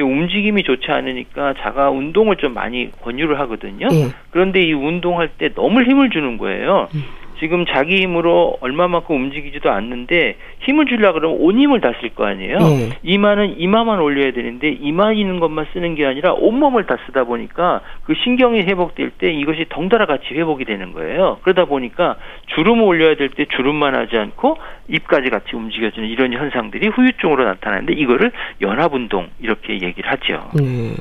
이 0.01 0.03
움직임이 0.03 0.63
좋지 0.63 0.91
않으니까 0.91 1.55
자가 1.61 1.91
운동을 1.91 2.37
좀 2.37 2.55
많이 2.55 2.91
권유를 3.03 3.39
하거든요. 3.41 3.89
예. 3.93 4.09
그런데 4.31 4.63
이 4.63 4.73
운동할 4.73 5.29
때 5.37 5.53
너무 5.55 5.83
힘을 5.83 6.11
주는 6.11 6.39
거예요. 6.39 6.89
음. 6.95 7.05
지금 7.41 7.65
자기 7.67 7.97
힘으로 8.03 8.59
얼마만큼 8.61 9.17
움직이지도 9.17 9.71
않는데 9.71 10.37
힘을 10.61 10.87
주려 10.87 11.13
그러면 11.13 11.39
온 11.41 11.59
힘을 11.59 11.81
다 11.81 11.91
쓸 12.01 12.15
거 12.15 12.25
아니에요. 12.27 12.59
네. 12.59 12.91
이마는 13.03 13.57
이마만 13.59 13.99
올려야 14.01 14.33
되는데 14.33 14.71
이마 14.71 15.13
있는 15.13 15.41
것만 15.41 15.67
쓰는 15.73 15.95
게 15.95 16.07
아니라 16.07 16.33
온 16.35 16.59
몸을 16.59 16.87
다 16.87 16.97
쓰다 17.07 17.25
보니까 17.25 17.81
그 18.05 18.15
신경이 18.23 18.61
회복될 18.63 19.11
때 19.19 19.33
이것이 19.33 19.67
덩달아 19.71 20.07
같이 20.07 20.27
회복이 20.35 20.65
되는 20.65 20.93
거예요. 20.93 21.39
그러다 21.43 21.65
보니까 21.65 22.17
주름을 22.55 22.85
올려야 22.85 23.17
될 23.17 23.31
때 23.31 23.47
주름만 23.57 23.95
하지 23.95 24.17
않고 24.17 24.57
입까지 24.89 25.31
같이 25.31 25.55
움직여지는 25.55 26.09
이런 26.09 26.33
현상들이 26.33 26.89
후유증으로 26.89 27.45
나타나는데 27.45 27.93
이거를 27.95 28.33
연합운동 28.61 29.29
이렇게 29.41 29.75
얘기를 29.81 30.11
하죠. 30.11 30.51
네. 30.55 30.95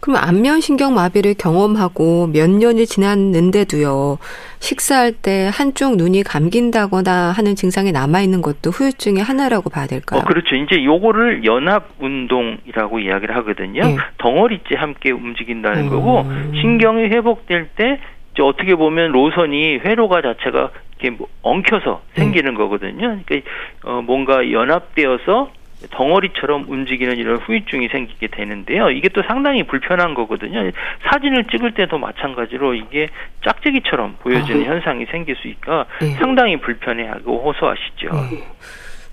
그럼 0.00 0.16
안면 0.22 0.60
신경 0.60 0.94
마비를 0.94 1.34
경험하고 1.34 2.28
몇 2.28 2.48
년이 2.48 2.86
지났는데도요. 2.86 4.18
식사할 4.60 5.12
때한 5.12 5.73
쪽 5.74 5.96
눈이 5.96 6.22
감긴다거나 6.22 7.32
하는 7.32 7.54
증상이 7.54 7.92
남아 7.92 8.20
있는 8.20 8.42
것도 8.42 8.70
후유증의 8.70 9.22
하나라고 9.22 9.70
봐야 9.70 9.86
될까요? 9.86 10.20
어, 10.20 10.24
그렇죠. 10.24 10.54
이제 10.54 10.84
요거를 10.84 11.44
연합 11.44 11.90
운동이라고 11.98 13.00
이야기를 13.00 13.36
하거든요. 13.36 13.82
네. 13.82 13.96
덩어리째 14.18 14.76
함께 14.76 15.10
움직인다는 15.10 15.84
음. 15.84 15.90
거고 15.90 16.24
신경이 16.60 17.04
회복될 17.04 17.70
때 17.76 18.00
어떻게 18.40 18.74
보면 18.74 19.12
로선이 19.12 19.78
회로가 19.78 20.22
자체가 20.22 20.70
이렇게 20.98 21.10
뭐 21.10 21.28
엉켜서 21.42 22.02
생기는 22.14 22.52
네. 22.52 22.56
거거든요. 22.56 23.18
그러니까 23.24 23.50
어 23.84 24.02
뭔가 24.02 24.50
연합되어서 24.50 25.50
덩어리처럼 25.90 26.66
움직이는 26.68 27.16
이런 27.16 27.36
후유증이 27.38 27.88
생기게 27.88 28.28
되는데요. 28.28 28.90
이게 28.90 29.08
또 29.08 29.22
상당히 29.22 29.62
불편한 29.62 30.14
거거든요. 30.14 30.70
사진을 31.10 31.44
찍을 31.44 31.72
때도 31.74 31.98
마찬가지로 31.98 32.74
이게 32.74 33.08
짝짝이처럼 33.44 34.16
보여지는 34.20 34.62
아. 34.62 34.74
현상이 34.74 35.06
생길 35.06 35.36
수 35.36 35.48
있까 35.48 35.86
네. 36.00 36.10
상당히 36.14 36.56
불편해하고 36.58 37.42
호소하시죠. 37.44 38.08
네. 38.30 38.44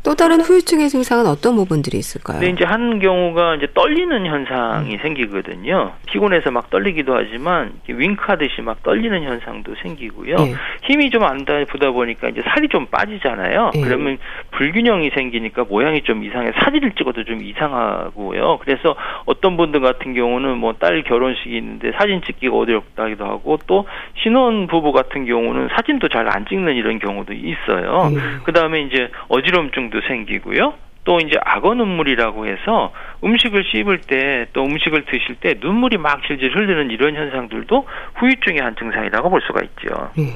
또 0.03 0.15
다른 0.15 0.41
후유증의 0.41 0.89
증상은 0.89 1.27
어떤 1.27 1.55
부분들이 1.55 1.97
있을까요? 1.99 2.39
네, 2.39 2.47
이제 2.49 2.65
한 2.65 2.99
경우가 2.99 3.55
이제 3.55 3.67
떨리는 3.73 4.25
현상이 4.25 4.95
음. 4.95 4.99
생기거든요. 5.01 5.93
피곤해서 6.07 6.49
막 6.49 6.71
떨리기도 6.71 7.13
하지만 7.15 7.73
윙크하듯이 7.87 8.61
막 8.63 8.81
떨리는 8.81 9.21
현상도 9.23 9.75
생기고요. 9.83 10.35
네. 10.37 10.53
힘이 10.83 11.11
좀안 11.11 11.45
다보다 11.45 11.91
보니까 11.91 12.29
이제 12.29 12.41
살이 12.45 12.67
좀 12.67 12.87
빠지잖아요. 12.87 13.71
네. 13.75 13.81
그러면 13.81 14.17
불균형이 14.51 15.11
생기니까 15.11 15.65
모양이 15.69 16.01
좀 16.01 16.23
이상해. 16.23 16.51
사진을 16.63 16.93
찍어도 16.97 17.23
좀 17.23 17.43
이상하고요. 17.43 18.57
그래서 18.61 18.95
어떤 19.25 19.55
분들 19.55 19.81
같은 19.81 20.13
경우는 20.15 20.57
뭐 20.57 20.71
딸 20.81 21.03
결혼식이 21.03 21.55
있는데 21.57 21.91
사진 21.91 22.23
찍기가 22.23 22.55
어렵다기도 22.55 23.23
하고 23.25 23.59
또 23.67 23.85
신혼 24.23 24.65
부부 24.65 24.93
같은 24.93 25.25
경우는 25.25 25.67
사진도 25.75 26.07
잘 26.07 26.21
안 26.31 26.45
찍는 26.47 26.75
이런 26.75 26.97
경우도 26.97 27.33
있어요. 27.33 28.09
네. 28.09 28.21
그 28.45 28.53
다음에 28.53 28.81
이제 28.83 29.09
어지럼증 29.27 29.89
증도 29.91 30.01
생기고요. 30.07 30.73
또 31.03 31.19
이제 31.19 31.37
악어 31.43 31.73
눈물이라고 31.73 32.47
해서 32.47 32.93
음식을 33.23 33.63
씹을 33.71 34.01
때 34.01 34.47
또 34.53 34.63
음식을 34.63 35.05
드실 35.05 35.35
때 35.35 35.55
눈물이 35.59 35.97
막 35.97 36.21
질질 36.25 36.55
흐르는 36.55 36.89
이런 36.91 37.15
현상들도 37.15 37.87
후유증의 38.15 38.61
한 38.61 38.75
증상이라고 38.75 39.29
볼 39.29 39.41
수가 39.41 39.61
있죠. 39.63 40.09
예. 40.19 40.33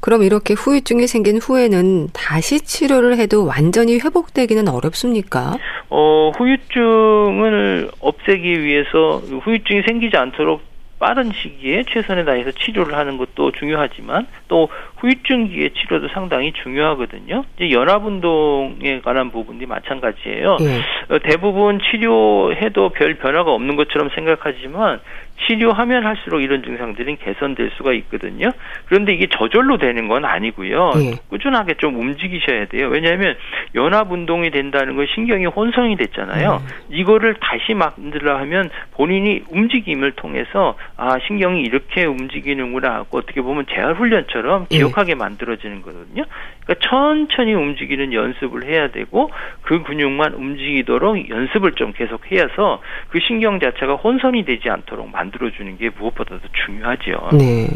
그럼 0.00 0.22
이렇게 0.24 0.54
후유증이 0.54 1.06
생긴 1.06 1.38
후에는 1.38 2.08
다시 2.12 2.60
치료를 2.60 3.18
해도 3.18 3.46
완전히 3.46 3.98
회복되기는 4.00 4.68
어렵습니까? 4.68 5.56
어, 5.90 6.32
후유증을 6.36 7.90
없애기 8.00 8.62
위해서 8.64 9.18
후유증이 9.44 9.82
생기지 9.86 10.16
않도록 10.16 10.60
빠른 11.02 11.32
시기에 11.32 11.82
최선을 11.82 12.24
다해서 12.24 12.52
치료를 12.52 12.94
하는 12.94 13.16
것도 13.16 13.50
중요하지만 13.50 14.28
또 14.46 14.68
후유증기의 14.98 15.70
치료도 15.70 16.06
상당히 16.14 16.52
중요하거든요. 16.52 17.44
이제 17.56 17.72
연합운동에 17.72 19.00
관한 19.00 19.32
부분이 19.32 19.66
마찬가지예요. 19.66 20.58
네. 20.60 21.18
대부분 21.24 21.80
치료해도 21.80 22.90
별 22.90 23.14
변화가 23.14 23.50
없는 23.50 23.74
것처럼 23.74 24.10
생각하지만 24.14 25.00
치료하면 25.46 26.06
할수록 26.06 26.40
이런 26.40 26.62
증상들은 26.62 27.16
개선될 27.18 27.70
수가 27.76 27.92
있거든요. 27.94 28.50
그런데 28.86 29.14
이게 29.14 29.26
저절로 29.26 29.78
되는 29.78 30.08
건 30.08 30.24
아니고요. 30.24 30.90
네. 30.96 31.14
꾸준하게 31.28 31.74
좀 31.74 31.98
움직이셔야 31.98 32.66
돼요. 32.66 32.88
왜냐하면 32.88 33.36
연합 33.74 34.10
운동이 34.12 34.50
된다는 34.50 34.96
건 34.96 35.06
신경이 35.14 35.46
혼선이 35.46 35.96
됐잖아요. 35.96 36.62
네. 36.88 36.96
이거를 36.96 37.34
다시 37.40 37.74
만들려 37.74 38.36
하면 38.38 38.70
본인이 38.92 39.42
움직임을 39.50 40.12
통해서 40.12 40.76
아 40.96 41.18
신경이 41.26 41.62
이렇게 41.62 42.04
움직이는구나 42.04 42.94
하고 42.94 43.18
어떻게 43.18 43.40
보면 43.40 43.66
재활 43.70 43.94
훈련처럼 43.94 44.66
네. 44.68 44.78
기억하게 44.78 45.14
만들어지는 45.14 45.82
거거든요. 45.82 46.24
그러니까 46.64 46.88
천천히 46.88 47.54
움직이는 47.54 48.12
연습을 48.12 48.64
해야 48.64 48.88
되고 48.88 49.30
그 49.62 49.82
근육만 49.82 50.34
움직이도록 50.34 51.28
연습을 51.28 51.72
좀 51.72 51.92
계속 51.92 52.30
해서 52.30 52.80
그 53.08 53.18
신경 53.20 53.58
자체가 53.58 53.94
혼선이 53.94 54.44
되지 54.44 54.70
않도록 54.70 55.10
만들 55.10 55.31
어주는 55.40 55.78
게 55.78 55.90
무엇보다도 55.90 56.40
중요하죠. 56.66 57.36
네. 57.36 57.68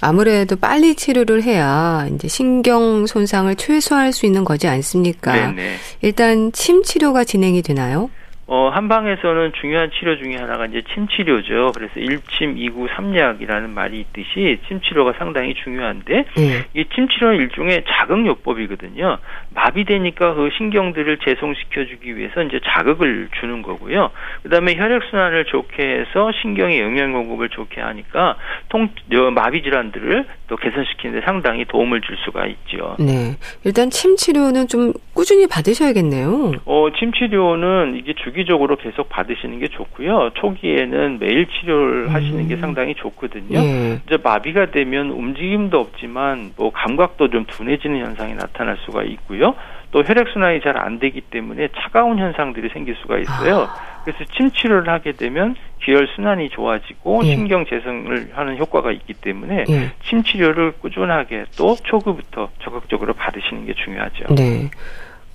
아무래도 0.00 0.56
빨리 0.56 0.94
치료를 0.94 1.42
해야 1.42 2.08
이제 2.14 2.26
신경 2.26 3.06
손상을 3.06 3.54
최소화할 3.54 4.12
수 4.12 4.24
있는 4.24 4.44
거지 4.44 4.66
않습니까? 4.66 5.32
네네. 5.32 5.76
일단 6.00 6.52
침 6.52 6.82
치료가 6.82 7.24
진행이 7.24 7.60
되나요? 7.62 8.10
어, 8.52 8.68
한방에서는 8.68 9.52
중요한 9.60 9.92
치료 9.92 10.18
중에 10.18 10.34
하나가 10.34 10.66
이제 10.66 10.82
침 10.92 11.06
치료죠. 11.06 11.70
그래서 11.72 11.94
1침, 11.94 12.56
2구, 12.56 12.88
3약이라는 12.88 13.68
말이 13.70 14.00
있듯이 14.00 14.58
침 14.66 14.80
치료가 14.80 15.12
상당히 15.18 15.54
중요한데 15.54 16.24
네. 16.36 16.64
이 16.74 16.84
침 16.92 17.06
치료는 17.08 17.36
일종의 17.36 17.84
자극요법이거든요. 17.86 19.18
마비되니까 19.54 20.34
그 20.34 20.50
신경들을 20.58 21.18
재송시켜 21.18 21.84
주기 21.86 22.16
위해서 22.16 22.42
이제 22.42 22.58
자극을 22.64 23.28
주는 23.40 23.62
거고요. 23.62 24.10
그다음에 24.42 24.74
혈액 24.76 25.04
순환을 25.10 25.44
좋게 25.44 25.82
해서 25.82 26.32
신경의 26.42 26.80
영양 26.80 27.12
공급을 27.12 27.50
좋게 27.50 27.80
하니까 27.80 28.34
통 28.68 28.88
마비 29.32 29.62
질환들을 29.62 30.24
또 30.48 30.56
개선시키는 30.56 31.20
데 31.20 31.24
상당히 31.24 31.64
도움을 31.66 32.00
줄 32.00 32.16
수가 32.24 32.46
있죠. 32.46 32.96
네. 32.98 33.36
일단 33.62 33.90
침 33.90 34.16
치료는 34.16 34.66
좀 34.66 34.92
꾸준히 35.14 35.46
받으셔야겠네요. 35.46 36.52
어, 36.64 36.88
침 36.98 37.12
치료는 37.12 37.94
이게 37.96 38.14
주기 38.14 38.39
주기적으로 38.40 38.76
계속 38.76 39.08
받으시는 39.08 39.58
게 39.58 39.68
좋고요. 39.68 40.30
초기에는 40.34 41.18
매일 41.18 41.46
치료를 41.46 42.06
음. 42.06 42.14
하시는 42.14 42.48
게 42.48 42.56
상당히 42.56 42.94
좋거든요. 42.94 43.58
예. 43.58 44.00
이제 44.06 44.18
마비가 44.22 44.70
되면 44.70 45.10
움직임도 45.10 45.78
없지만 45.78 46.52
뭐 46.56 46.70
감각도 46.72 47.28
좀 47.30 47.44
둔해지는 47.46 48.00
현상이 48.00 48.34
나타날 48.34 48.78
수가 48.84 49.02
있고요. 49.04 49.54
또 49.90 50.02
혈액 50.02 50.28
순환이 50.32 50.60
잘 50.60 50.70
안 50.80 50.98
되기 50.98 51.20
때문에 51.20 51.68
차가운 51.76 52.18
현상들이 52.18 52.70
생길 52.70 52.94
수가 53.02 53.18
있어요. 53.18 53.62
아. 53.62 53.90
그래서 54.04 54.24
침 54.36 54.50
치료를 54.50 54.88
하게 54.90 55.12
되면 55.12 55.54
기혈 55.84 56.08
순환이 56.14 56.48
좋아지고 56.50 57.20
예. 57.24 57.34
신경 57.34 57.66
재생을 57.66 58.30
하는 58.32 58.56
효과가 58.56 58.92
있기 58.92 59.14
때문에 59.14 59.64
예. 59.68 59.90
침 60.04 60.22
치료를 60.22 60.72
꾸준하게 60.80 61.46
또 61.58 61.76
초기부터 61.82 62.48
적극적으로 62.62 63.12
받으시는 63.12 63.66
게 63.66 63.74
중요하죠. 63.74 64.34
네. 64.36 64.70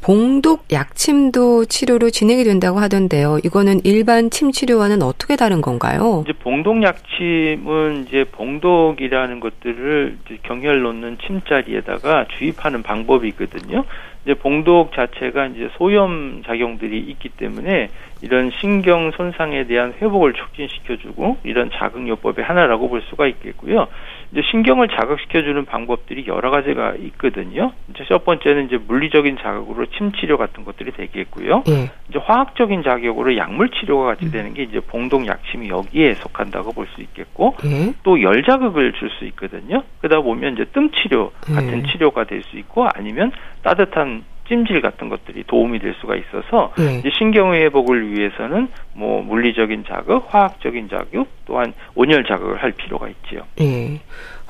봉독 0.05 0.65
약침도 0.71 1.65
치료로 1.65 2.11
진행이 2.11 2.43
된다고 2.43 2.77
하던데요. 2.77 3.39
이거는 3.43 3.79
일반 3.83 4.29
침 4.29 4.51
치료와는 4.51 5.01
어떻게 5.01 5.35
다른 5.35 5.61
건가요? 5.61 6.23
이제 6.23 6.33
봉독 6.37 6.83
약침은 6.83 8.05
이제 8.07 8.23
봉독이라는 8.25 9.39
것들을 9.39 10.17
경혈 10.43 10.83
놓는 10.83 11.17
침자리에다가 11.25 12.27
주입하는 12.37 12.83
방법이거든요. 12.83 13.83
이제 14.23 14.35
봉독 14.35 14.93
자체가 14.93 15.47
이제 15.47 15.69
소염 15.75 16.43
작용들이 16.45 16.99
있기 16.99 17.29
때문에 17.29 17.89
이런 18.21 18.51
신경 18.59 19.11
손상에 19.11 19.65
대한 19.65 19.93
회복을 20.01 20.33
촉진시켜주고 20.33 21.37
이런 21.43 21.69
자극요법의 21.71 22.43
하나라고 22.45 22.89
볼 22.89 23.01
수가 23.09 23.27
있겠고요. 23.27 23.87
이제 24.31 24.41
신경을 24.49 24.87
자극시켜주는 24.89 25.65
방법들이 25.65 26.25
여러 26.27 26.49
가지가 26.49 26.95
있거든요. 26.95 27.71
이제 27.89 28.03
첫 28.07 28.25
번째는 28.25 28.65
이제 28.65 28.77
물리적인 28.77 29.37
자극으로 29.41 29.85
침 29.87 30.11
치료 30.13 30.37
같은 30.37 30.65
것들이 30.65 30.91
되겠고요. 30.91 31.63
예. 31.69 31.91
이제 32.09 32.19
화학적인 32.19 32.83
자극으로 32.83 33.37
약물 33.37 33.69
치료가 33.69 34.05
같이 34.05 34.31
되는 34.31 34.53
게 34.53 34.63
이제 34.63 34.79
봉독 34.79 35.27
약침이 35.27 35.69
여기에 35.69 36.15
속한다고 36.15 36.71
볼 36.73 36.85
수 36.95 37.01
있겠고 37.01 37.55
예. 37.65 37.93
또열 38.03 38.43
자극을 38.43 38.93
줄 38.93 39.09
수 39.17 39.25
있거든요. 39.25 39.83
그러다 40.01 40.21
보면 40.21 40.53
이제 40.53 40.65
뜸 40.65 40.91
치료 40.91 41.31
같은 41.41 41.83
예. 41.85 41.91
치료가 41.91 42.23
될 42.25 42.41
수 42.43 42.57
있고 42.57 42.87
아니면 42.93 43.31
따뜻한 43.63 44.23
찜질 44.47 44.81
같은 44.81 45.09
것들이 45.09 45.43
도움이 45.47 45.79
될 45.79 45.95
수가 45.99 46.15
있어서 46.15 46.73
네. 46.77 46.99
이제 46.99 47.09
신경의 47.17 47.63
회복을 47.63 48.11
위해서는 48.11 48.67
뭐 48.93 49.21
물리적인 49.21 49.85
자극, 49.87 50.25
화학적인 50.27 50.89
자극, 50.89 51.27
또한 51.45 51.73
온열 51.95 52.23
자극을 52.25 52.61
할 52.61 52.71
필요가 52.71 53.07
있지요. 53.09 53.41
네. 53.57 54.01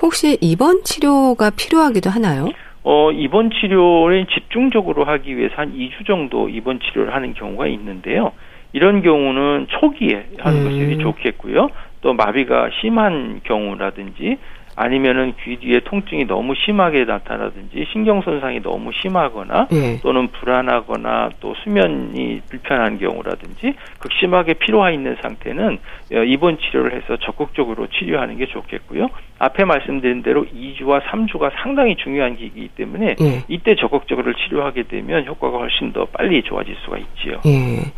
혹시 0.02 0.38
입원 0.42 0.84
치료가 0.84 1.50
필요하기도 1.50 2.10
하나요? 2.10 2.50
어, 2.84 3.12
입원 3.12 3.50
치료를 3.50 4.28
집중적으로 4.28 5.06
하기 5.06 5.38
위해서 5.38 5.56
한 5.58 5.74
2주 5.74 6.06
정도 6.06 6.50
입원 6.50 6.80
치료를 6.80 7.14
하는 7.14 7.34
경우가 7.34 7.68
있는데요. 7.68 8.32
이런 8.74 9.02
경우는 9.02 9.68
초기에 9.70 10.28
하는 10.40 10.60
음. 10.60 10.66
것이 10.66 10.98
좋겠고요. 11.00 11.70
또 12.02 12.14
마비가 12.14 12.70
심한 12.82 13.42
경우라든지 13.44 14.38
아니면은 14.76 15.34
귀 15.44 15.58
뒤에 15.58 15.80
통증이 15.82 16.26
너무 16.26 16.54
심하게 16.56 17.06
나타나든지 17.06 17.88
신경 17.92 18.22
손상이 18.22 18.62
너무 18.62 18.92
심하거나 18.94 19.68
예. 19.72 20.00
또는 20.02 20.28
불안하거나 20.28 21.32
또 21.40 21.56
수면이 21.64 22.42
불편한 22.50 23.00
경우라든지 23.00 23.76
극심하게 24.00 24.56
피로가 24.56 24.92
있는 24.92 25.16
상태는 25.22 25.80
어, 26.14 26.24
입원 26.24 26.58
치료를 26.58 26.94
해서 26.94 27.18
적극적으로 27.18 27.88
치료하는 27.88 28.38
게 28.38 28.48
좋겠고요. 28.48 29.10
앞에 29.40 29.64
말씀드린 29.64 30.24
대로 30.24 30.46
2주와 30.46 31.02
3주가 31.04 31.52
상당히 31.62 31.96
중요한 31.96 32.36
기기이기 32.36 32.70
때문에 32.76 33.16
예. 33.22 33.44
이때 33.48 33.76
적극적으로 33.76 34.34
치료하게 34.34 34.84
되면 34.84 35.26
효과가 35.26 35.58
훨씬 35.58 35.94
더 35.94 36.06
빨리 36.06 36.44
좋아질 36.44 36.76
수가 36.84 36.98
있지요. 36.98 37.42
예. 37.46 37.92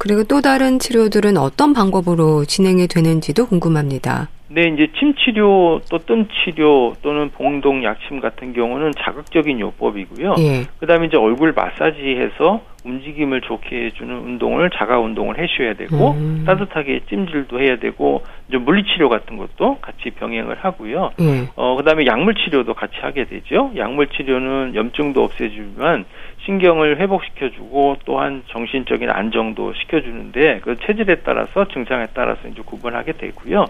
그리고 0.00 0.24
또 0.24 0.40
다른 0.40 0.78
치료들은 0.78 1.36
어떤 1.36 1.74
방법으로 1.74 2.46
진행이 2.46 2.88
되는지도 2.88 3.46
궁금합니다. 3.46 4.30
네, 4.48 4.62
이제 4.62 4.88
침 4.98 5.14
치료 5.14 5.80
또 5.90 5.98
뜸 5.98 6.26
치료 6.42 6.94
또는 7.02 7.30
봉동 7.30 7.84
약침 7.84 8.18
같은 8.20 8.54
경우는 8.54 8.92
자극적인 8.98 9.60
요법이고요. 9.60 10.36
예. 10.38 10.64
그다음에 10.80 11.06
이제 11.06 11.18
얼굴 11.18 11.52
마사지해서 11.52 12.62
움직임을 12.84 13.42
좋게 13.42 13.84
해주는 13.86 14.12
운동을 14.12 14.70
자가 14.70 14.98
운동을 14.98 15.38
해줘야 15.38 15.74
되고 15.74 16.12
음. 16.12 16.44
따뜻하게 16.46 17.02
찜질도 17.10 17.60
해야 17.60 17.78
되고 17.78 18.22
이제 18.48 18.56
물리 18.56 18.82
치료 18.84 19.10
같은 19.10 19.36
것도 19.36 19.78
같이 19.82 20.10
병행을 20.18 20.56
하고요. 20.60 21.12
예. 21.20 21.48
어 21.56 21.76
그다음에 21.76 22.06
약물 22.06 22.34
치료도 22.36 22.72
같이 22.72 22.94
하게 23.02 23.26
되죠. 23.26 23.70
약물 23.76 24.08
치료는 24.08 24.74
염증도 24.74 25.22
없애주지만 25.22 26.06
신경을 26.50 26.98
회복시켜주고 26.98 27.98
또한 28.04 28.42
정신적인 28.48 29.08
안정도 29.08 29.72
시켜주는데 29.74 30.60
그 30.64 30.76
체질에 30.84 31.16
따라서 31.24 31.68
증상에 31.68 32.08
따라서 32.12 32.48
이제 32.48 32.60
구분하게 32.62 33.12
되고요. 33.12 33.66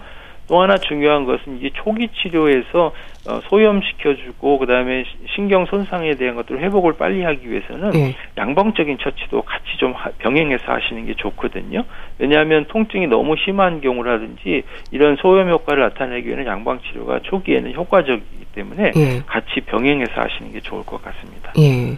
또 0.48 0.60
하나 0.60 0.76
중요한 0.78 1.26
것은 1.26 1.58
이제 1.58 1.70
초기 1.74 2.08
치료에서 2.08 2.92
어, 3.28 3.40
소염시켜주고 3.48 4.58
그다음에 4.58 5.04
신경 5.36 5.66
손상에 5.66 6.14
대한 6.14 6.34
것들을 6.34 6.60
회복을 6.60 6.94
빨리 6.94 7.22
하기 7.22 7.48
위해서는 7.48 7.90
네. 7.90 8.16
양방적인 8.36 8.98
처치도 8.98 9.42
같이 9.42 9.76
좀 9.78 9.94
병행해서 10.18 10.72
하시는 10.72 11.06
게 11.06 11.14
좋거든요. 11.14 11.84
왜냐하면 12.18 12.64
통증이 12.64 13.06
너무 13.06 13.36
심한 13.44 13.80
경우라든지 13.80 14.62
이런 14.90 15.16
소염 15.16 15.50
효과를 15.50 15.82
나타내기 15.84 16.26
위해는 16.26 16.46
양방 16.46 16.80
치료가 16.80 17.20
초기에는 17.20 17.74
효과적이기 17.74 18.46
때문에 18.54 18.90
네. 18.90 19.20
같이 19.26 19.60
병행해서 19.60 20.12
하시는 20.20 20.50
게 20.50 20.60
좋을 20.60 20.84
것 20.84 21.00
같습니다. 21.02 21.52
예. 21.58 21.96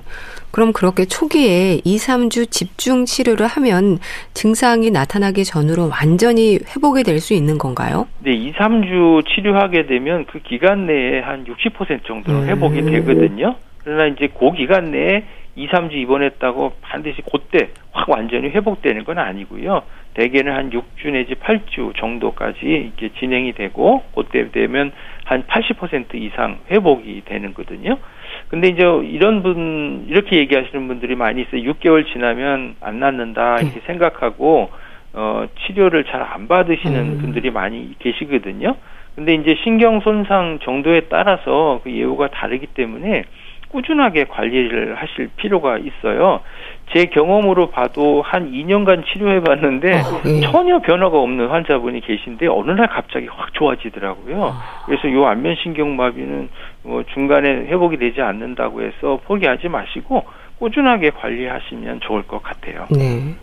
그럼 0.52 0.72
그렇게 0.72 1.06
초기에 1.06 1.80
2, 1.82 1.96
3주 1.96 2.50
집중 2.50 3.06
치료를 3.06 3.46
하면 3.46 3.98
증상이 4.34 4.90
나타나기 4.90 5.44
전으로 5.44 5.88
완전히 5.88 6.58
회복이 6.76 7.02
될 7.04 7.22
수 7.22 7.34
있는 7.34 7.56
건가요? 7.56 8.08
네, 8.24 8.32
2, 8.32 8.52
3주 8.54 9.24
치료하게 9.28 9.86
되면 9.86 10.24
그 10.26 10.40
기간 10.40 10.86
내에 10.86 11.20
한 11.20 11.44
60% 11.44 12.04
정도는 12.04 12.48
회복이 12.48 12.80
음. 12.80 12.90
되거든요. 12.90 13.54
그러나 13.78 14.06
이제 14.06 14.26
그 14.36 14.50
기간 14.52 14.90
내에 14.90 15.22
2, 15.54 15.68
3주 15.68 15.92
입원했다고 15.92 16.72
반드시 16.80 17.22
그때 17.30 17.68
확 17.92 18.10
완전히 18.10 18.48
회복되는 18.48 19.04
건 19.04 19.18
아니고요. 19.18 19.82
대개는 20.14 20.52
한 20.52 20.70
6주 20.70 21.12
내지 21.12 21.34
8주 21.36 21.96
정도까지 21.96 22.58
이렇게 22.66 23.10
진행이 23.20 23.52
되고 23.52 24.02
그때 24.16 24.50
되면 24.50 24.90
한 25.24 25.44
80% 25.44 26.14
이상 26.16 26.58
회복이 26.72 27.22
되는 27.26 27.54
거든요. 27.54 27.98
근데 28.52 28.68
이제 28.68 28.82
이런 28.82 29.42
분 29.42 30.04
이렇게 30.08 30.36
얘기하시는 30.36 30.86
분들이 30.86 31.14
많이 31.16 31.40
있어요. 31.40 31.72
6개월 31.72 32.06
지나면 32.12 32.76
안 32.82 33.00
낫는다 33.00 33.56
이렇게 33.60 33.80
네. 33.80 33.86
생각하고 33.86 34.68
어 35.14 35.46
치료를 35.66 36.04
잘 36.04 36.20
안 36.22 36.48
받으시는 36.48 37.00
음. 37.00 37.18
분들이 37.22 37.50
많이 37.50 37.94
계시거든요. 37.98 38.76
근데 39.14 39.32
이제 39.34 39.56
신경 39.64 40.00
손상 40.00 40.58
정도에 40.62 41.00
따라서 41.08 41.80
그 41.82 41.90
예후가 41.90 42.28
다르기 42.28 42.66
때문에 42.66 43.24
꾸준하게 43.70 44.24
관리를 44.24 44.96
하실 44.96 45.30
필요가 45.36 45.78
있어요. 45.78 46.40
제 46.92 47.06
경험으로 47.06 47.70
봐도 47.70 48.20
한 48.20 48.52
2년간 48.52 49.06
치료해 49.06 49.40
봤는데 49.40 49.94
아, 49.94 50.22
네. 50.24 50.40
전혀 50.42 50.78
변화가 50.80 51.18
없는 51.18 51.48
환자분이 51.48 52.02
계신데 52.02 52.48
어느 52.48 52.72
날 52.72 52.86
갑자기 52.88 53.28
확 53.28 53.54
좋아지더라고요. 53.54 54.44
아. 54.44 54.84
그래서 54.84 55.10
요 55.10 55.24
안면신경마비는 55.24 56.50
뭐 56.82 57.04
중간에 57.14 57.48
회복이 57.48 57.96
되지 57.96 58.20
않는다고 58.20 58.82
해서 58.82 59.20
포기하지 59.24 59.68
마시고 59.68 60.24
꾸준하게 60.58 61.10
관리하시면 61.10 62.00
좋을 62.00 62.22
것 62.22 62.42
같아요. 62.42 62.86
네. 62.90 63.34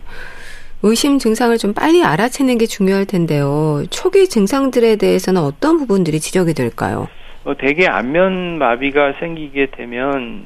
의심 0.82 1.18
증상을 1.18 1.56
좀 1.58 1.74
빨리 1.74 2.02
알아채는 2.02 2.56
게 2.56 2.66
중요할 2.66 3.04
텐데요. 3.04 3.82
초기 3.90 4.26
증상들에 4.28 4.96
대해서는 4.96 5.42
어떤 5.42 5.76
부분들이 5.76 6.20
지적이 6.20 6.54
될까요? 6.54 7.08
어, 7.44 7.54
대개 7.56 7.86
안면 7.86 8.58
마비가 8.58 9.12
생기게 9.20 9.68
되면 9.72 10.44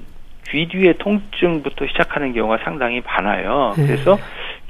귀 0.50 0.68
뒤에 0.68 0.94
통증부터 0.98 1.86
시작하는 1.86 2.32
경우가 2.32 2.58
상당히 2.64 3.00
많아요. 3.04 3.74
네. 3.76 3.86
그래서 3.86 4.18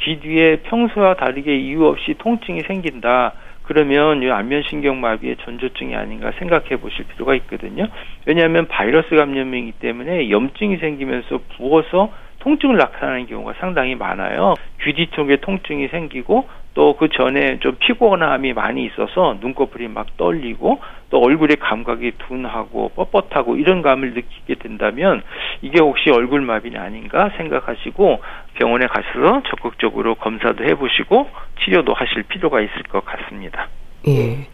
귀 0.03 0.21
뒤에 0.21 0.57
평소와 0.65 1.15
다르게 1.15 1.57
이유 1.57 1.87
없이 1.87 2.15
통증이 2.19 2.63
생긴다. 2.67 3.33
그러면 3.65 4.23
이 4.23 4.31
안면신경마비의 4.31 5.37
전조증이 5.45 5.97
아닌가 5.97 6.33
생각해 6.39 6.77
보실 6.77 7.07
필요가 7.07 7.35
있거든요. 7.37 7.89
왜냐하면 8.27 8.69
바이러스 8.69 9.15
감염이기 9.15 9.73
때문에 9.73 10.31
염증이 10.31 10.77
생기면서 10.79 11.41
부어서 11.57 12.13
통증을 12.41 12.77
나타나는 12.77 13.27
경우가 13.27 13.55
상당히 13.59 13.95
많아요. 13.95 14.55
귀 14.83 14.93
뒤쪽에 14.93 15.37
통증이 15.37 15.89
생기고 15.89 16.47
또 16.75 16.95
그 16.97 17.09
전에 17.09 17.59
좀 17.61 17.77
피곤함이 17.79 18.53
많이 18.53 18.85
있어서 18.85 19.37
눈꺼풀이 19.41 19.89
막 19.89 20.17
떨리고 20.17 20.81
또 21.11 21.21
얼굴의 21.21 21.57
감각이 21.57 22.13
둔하고 22.19 22.93
뻣뻣하고 22.97 23.59
이런 23.59 23.83
감을 23.83 24.15
느끼게 24.15 24.57
된다면 24.57 25.23
이게 25.63 25.81
혹시 25.81 26.11
얼굴 26.11 26.41
마비는 26.41 26.81
아닌가 26.81 27.31
생각하시고 27.37 28.23
병원에 28.55 28.87
가셔서 28.87 29.43
적극적으로 29.49 30.15
검사도 30.17 30.65
해보시고 30.65 31.29
치료도 31.65 31.95
하실 31.95 32.23
필요가 32.25 32.61
있을 32.61 32.83
것 32.85 33.05
같습니다. 33.05 33.69
예. 34.09 34.47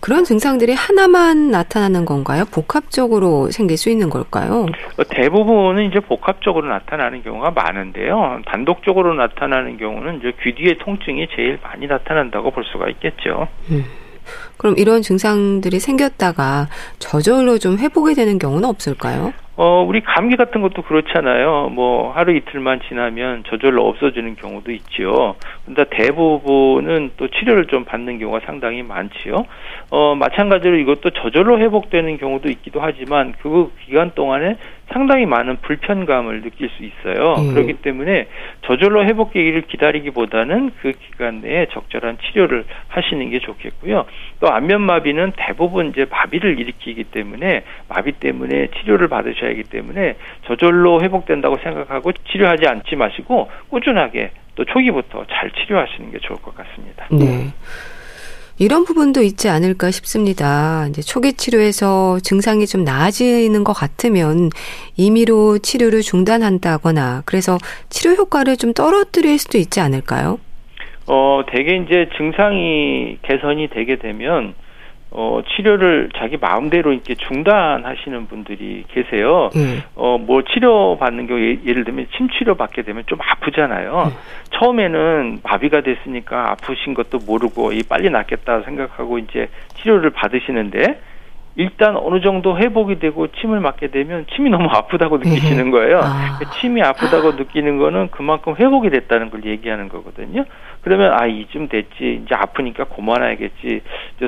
그런 0.00 0.24
증상들이 0.24 0.72
하나만 0.72 1.50
나타나는 1.50 2.06
건가요? 2.06 2.44
복합적으로 2.50 3.50
생길 3.50 3.76
수 3.76 3.90
있는 3.90 4.08
걸까요? 4.08 4.66
어, 4.96 5.04
대부분은 5.04 5.90
이제 5.90 6.00
복합적으로 6.00 6.68
나타나는 6.68 7.22
경우가 7.22 7.50
많은데요. 7.50 8.40
단독적으로 8.46 9.14
나타나는 9.14 9.76
경우는 9.76 10.18
이제 10.18 10.32
귀 10.42 10.54
뒤의 10.54 10.78
통증이 10.78 11.28
제일 11.36 11.58
많이 11.62 11.86
나타난다고 11.86 12.50
볼 12.50 12.64
수가 12.64 12.88
있겠죠. 12.88 13.48
음. 13.70 13.84
그럼 14.56 14.74
이런 14.78 15.02
증상들이 15.02 15.80
생겼다가 15.80 16.68
저절로 16.98 17.58
좀 17.58 17.78
회복이 17.78 18.14
되는 18.14 18.38
경우는 18.38 18.68
없을까요? 18.68 19.32
어, 19.62 19.84
우리 19.86 20.00
감기 20.00 20.36
같은 20.36 20.62
것도 20.62 20.80
그렇잖아요. 20.80 21.68
뭐, 21.74 22.12
하루 22.12 22.34
이틀만 22.34 22.80
지나면 22.88 23.44
저절로 23.46 23.86
없어지는 23.88 24.36
경우도 24.36 24.72
있지요. 24.72 25.36
근데 25.66 25.84
대부분은 25.90 27.10
또 27.18 27.28
치료를 27.28 27.66
좀 27.66 27.84
받는 27.84 28.18
경우가 28.20 28.40
상당히 28.46 28.82
많지요. 28.82 29.44
어, 29.90 30.14
마찬가지로 30.14 30.76
이것도 30.76 31.10
저절로 31.10 31.58
회복되는 31.58 32.16
경우도 32.16 32.48
있기도 32.48 32.80
하지만 32.80 33.34
그 33.42 33.70
기간 33.84 34.12
동안에 34.14 34.56
상당히 34.92 35.26
많은 35.26 35.56
불편감을 35.62 36.42
느낄 36.42 36.68
수 36.70 36.84
있어요. 36.84 37.34
음. 37.34 37.54
그렇기 37.54 37.74
때문에 37.74 38.26
저절로 38.62 39.04
회복되기를 39.04 39.62
기다리기보다는 39.62 40.72
그 40.80 40.92
기간 40.92 41.40
내에 41.40 41.66
적절한 41.70 42.18
치료를 42.18 42.64
하시는 42.88 43.30
게 43.30 43.38
좋겠고요. 43.38 44.04
또 44.40 44.48
안면마비는 44.48 45.32
대부분 45.36 45.90
이제 45.90 46.06
마비를 46.10 46.58
일으키기 46.58 47.04
때문에 47.04 47.62
마비 47.88 48.12
때문에 48.12 48.68
치료를 48.78 49.08
받으셔야 49.08 49.50
하기 49.50 49.64
때문에 49.64 50.16
저절로 50.46 51.00
회복된다고 51.02 51.58
생각하고 51.58 52.12
치료하지 52.12 52.66
않지 52.66 52.96
마시고 52.96 53.50
꾸준하게 53.68 54.32
또 54.56 54.64
초기부터 54.64 55.24
잘 55.30 55.50
치료하시는 55.50 56.10
게 56.10 56.18
좋을 56.18 56.40
것 56.42 56.54
같습니다. 56.56 57.06
네. 57.10 57.48
이런 58.60 58.84
부분도 58.84 59.22
있지 59.22 59.48
않을까 59.48 59.90
싶습니다. 59.90 60.86
이제 60.90 61.00
초기 61.00 61.32
치료에서 61.32 62.20
증상이 62.20 62.66
좀 62.66 62.84
나아지는 62.84 63.64
것 63.64 63.72
같으면 63.72 64.50
임의로 64.98 65.60
치료를 65.60 66.02
중단한다거나 66.02 67.22
그래서 67.24 67.56
치료 67.88 68.12
효과를 68.12 68.58
좀 68.58 68.74
떨어뜨릴 68.74 69.38
수도 69.38 69.56
있지 69.56 69.80
않을까요? 69.80 70.38
어, 71.06 71.40
대개 71.50 71.74
이제 71.76 72.10
증상이 72.18 73.16
개선이 73.22 73.68
되게 73.70 73.96
되면 73.96 74.52
어, 75.12 75.40
치료를 75.44 76.10
자기 76.16 76.36
마음대로 76.36 76.92
이렇게 76.92 77.16
중단하시는 77.16 78.28
분들이 78.28 78.84
계세요. 78.88 79.50
음. 79.56 79.82
어, 79.96 80.18
뭐 80.18 80.42
치료 80.42 80.96
받는 80.98 81.26
경우 81.26 81.40
예, 81.40 81.58
예를 81.66 81.84
들면 81.84 82.06
침 82.16 82.28
치료 82.30 82.54
받게 82.54 82.82
되면 82.82 83.02
좀 83.06 83.18
아프잖아요. 83.20 84.12
음. 84.12 84.16
처음에는 84.52 85.40
마비가 85.42 85.80
됐으니까 85.80 86.52
아프신 86.52 86.94
것도 86.94 87.18
모르고 87.26 87.72
이 87.72 87.82
빨리 87.82 88.08
낫겠다 88.10 88.62
생각하고 88.62 89.18
이제 89.18 89.48
치료를 89.78 90.10
받으시는데 90.10 91.00
일단 91.56 91.96
어느 91.96 92.20
정도 92.20 92.56
회복이 92.56 93.00
되고 93.00 93.26
침을 93.26 93.58
맞게 93.60 93.88
되면 93.88 94.26
침이 94.34 94.48
너무 94.50 94.68
아프다고 94.72 95.18
느끼시는 95.18 95.72
거예요. 95.72 96.00
아. 96.02 96.38
침이 96.60 96.80
아프다고 96.82 97.32
느끼는 97.32 97.78
거는 97.78 98.08
그만큼 98.10 98.54
회복이 98.56 98.90
됐다는 98.90 99.30
걸 99.30 99.44
얘기하는 99.44 99.88
거거든요. 99.88 100.44
그러면 100.82 101.12
아 101.12 101.26
이쯤 101.26 101.68
됐지 101.68 102.22
이제 102.24 102.34
아프니까 102.34 102.84
고만해야겠지 102.84 103.82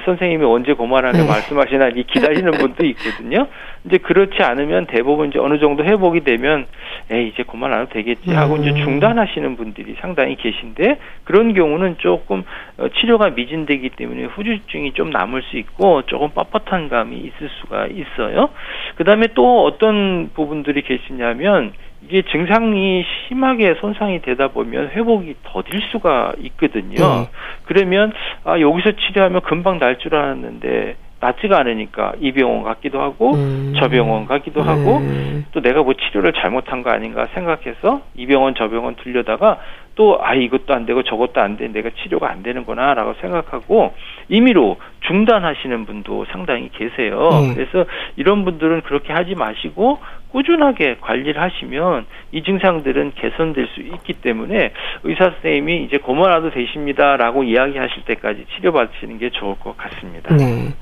선생님이 0.05 0.45
언제 0.45 0.75
고만하냐 0.75 1.23
네. 1.23 1.27
말씀하시나 1.27 1.89
이 1.89 2.05
기다리는 2.05 2.51
분도 2.53 2.85
있거든요. 2.87 3.49
이제 3.85 3.99
그렇지 3.99 4.43
않으면 4.43 4.87
대부분 4.87 5.29
이제 5.29 5.39
어느 5.39 5.59
정도 5.59 5.85
회복이 5.85 6.21
되면 6.25 6.67
에 7.11 7.25
이제 7.25 7.43
고만 7.43 7.73
안 7.73 7.83
해도 7.83 7.91
되겠지 7.93 8.31
하고 8.33 8.55
음. 8.55 8.63
이제 8.63 8.85
중단하시는 8.85 9.57
분들이 9.57 9.97
상당히 10.01 10.37
계신데 10.37 10.99
그런 11.25 11.55
경우는 11.55 11.97
조금 11.99 12.45
어, 12.79 12.89
치료가 12.89 13.31
미진되기 13.31 13.91
때문에 13.91 14.25
후유증이 14.25 14.93
좀 14.93 15.11
남을 15.11 15.43
수 15.43 15.57
있고 15.57 16.03
조금 16.03 16.31
뻣뻣한 16.31 16.91
감이 16.91 17.17
있을 17.17 17.49
수가 17.61 17.87
있어요. 17.87 18.51
그다음에 18.97 19.29
또 19.35 19.65
어떤 19.65 20.31
부분들이 20.35 20.83
계시냐면 20.83 21.73
이게 22.05 22.23
증상이 22.23 23.05
심하게 23.29 23.75
손상이 23.81 24.21
되다 24.23 24.49
보면 24.49 24.89
회복이 24.91 25.37
더딜 25.45 25.81
수가 25.91 26.33
있거든요. 26.39 26.95
네. 26.97 27.29
그러면 27.65 28.13
아 28.45 28.59
여기서 28.59 28.93
치료하면 28.93 29.41
금방 29.43 29.79
날 29.79 29.97
줄 29.99 30.15
알았는데 30.17 30.97
낫지가 31.21 31.61
않으니까 31.61 32.15
이 32.19 32.33
병원 32.33 32.65
같기도 32.65 33.01
하고 33.01 33.35
음. 33.35 33.75
저 33.79 33.89
병원 33.89 34.27
같기도 34.27 34.61
하고 34.61 34.97
음. 34.99 35.47
또 35.53 35.61
내가 35.61 35.83
뭐 35.85 35.95
치료를 35.95 36.33
잘못한 36.33 36.83
거 36.83 36.91
아닌가 36.91 37.29
생각해서 37.35 38.03
이 38.17 38.27
병원 38.27 38.55
저 38.57 38.69
병원 38.69 38.97
들려다가 38.97 39.59
또 39.95 40.19
아 40.23 40.35
이것도 40.35 40.73
안 40.75 40.87
되고 40.87 41.03
저것도 41.03 41.41
안 41.41 41.57
돼 41.57 41.69
내가 41.69 41.91
치료가 42.03 42.31
안 42.31 42.43
되는구나라고 42.43 43.15
생각하고 43.21 43.93
임의로 44.29 44.79
중단하시는 45.07 45.85
분도 45.85 46.25
상당히 46.33 46.71
계세요. 46.73 47.29
음. 47.33 47.55
그래서 47.55 47.85
이런 48.17 48.45
분들은 48.45 48.83
그렇게 48.83 49.13
하지 49.13 49.35
마시고 49.35 49.99
꾸준하게 50.31 50.97
관리를 51.01 51.41
하시면 51.43 52.07
이 52.33 52.43
증상들은 52.43 53.13
개선될 53.17 53.67
수 53.75 53.81
있기 53.81 54.15
때문에 54.15 54.73
의사 55.03 55.25
선생님이 55.31 55.85
이제 55.85 55.99
고만와도 55.99 56.51
되십니다라고 56.53 57.43
이야기하실 57.45 58.05
때까지 58.07 58.47
치료받으시는 58.57 59.19
게 59.19 59.29
좋을 59.31 59.57
것 59.59 59.77
같습니다. 59.77 60.35
네. 60.37 60.73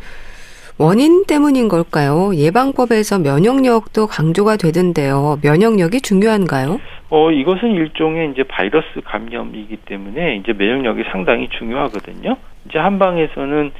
원인 0.78 1.24
때문인 1.26 1.68
걸까요? 1.68 2.30
예방법에서 2.34 3.18
면역력도 3.18 4.06
강조가 4.06 4.56
되던데요. 4.56 5.38
면역력이 5.42 6.00
중요한가요? 6.00 6.80
어, 7.10 7.30
이것은 7.32 7.72
일종의 7.72 8.30
이제 8.30 8.44
바이러스 8.44 8.86
감염이기 9.04 9.78
때문에 9.78 10.36
이제 10.36 10.52
면역력이 10.52 11.04
상당히 11.10 11.48
중요하거든요. 11.48 12.36
이제 12.66 12.78
한방에서는 12.78 13.72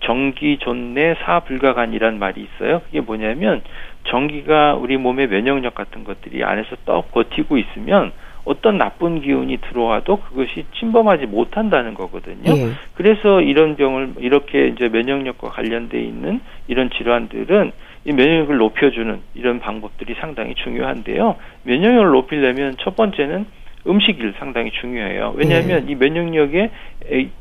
정기 0.00 0.58
존내 0.58 1.16
사불가간이란 1.24 2.18
말이 2.18 2.42
있어요. 2.42 2.80
그게 2.86 3.00
뭐냐면 3.00 3.62
전기가 4.04 4.74
우리 4.74 4.96
몸의 4.96 5.26
면역력 5.26 5.74
같은 5.74 6.04
것들이 6.04 6.44
안에서 6.44 6.76
떡 6.84 7.10
버티고 7.12 7.58
있으면 7.58 8.12
어떤 8.44 8.78
나쁜 8.78 9.20
기운이 9.20 9.56
들어와도 9.56 10.18
그것이 10.18 10.64
침범하지 10.78 11.26
못한다는 11.26 11.94
거거든요. 11.94 12.52
예. 12.52 12.70
그래서 12.94 13.40
이런 13.40 13.74
병을 13.74 14.14
이렇게 14.18 14.68
이제 14.68 14.88
면역력과 14.88 15.48
관련돼 15.48 16.00
있는 16.00 16.40
이런 16.68 16.90
질환들은 16.90 17.72
이 18.06 18.12
면역력을 18.12 18.56
높여주는 18.56 19.20
이런 19.34 19.58
방법들이 19.58 20.14
상당히 20.20 20.54
중요한데요. 20.54 21.34
면역력을 21.64 22.10
높이려면 22.12 22.76
첫 22.78 22.94
번째는 22.94 23.46
음식이 23.84 24.32
상당히 24.38 24.70
중요해요. 24.70 25.34
왜냐하면 25.36 25.88
예. 25.88 25.92
이 25.92 25.96
면역력의 25.96 26.70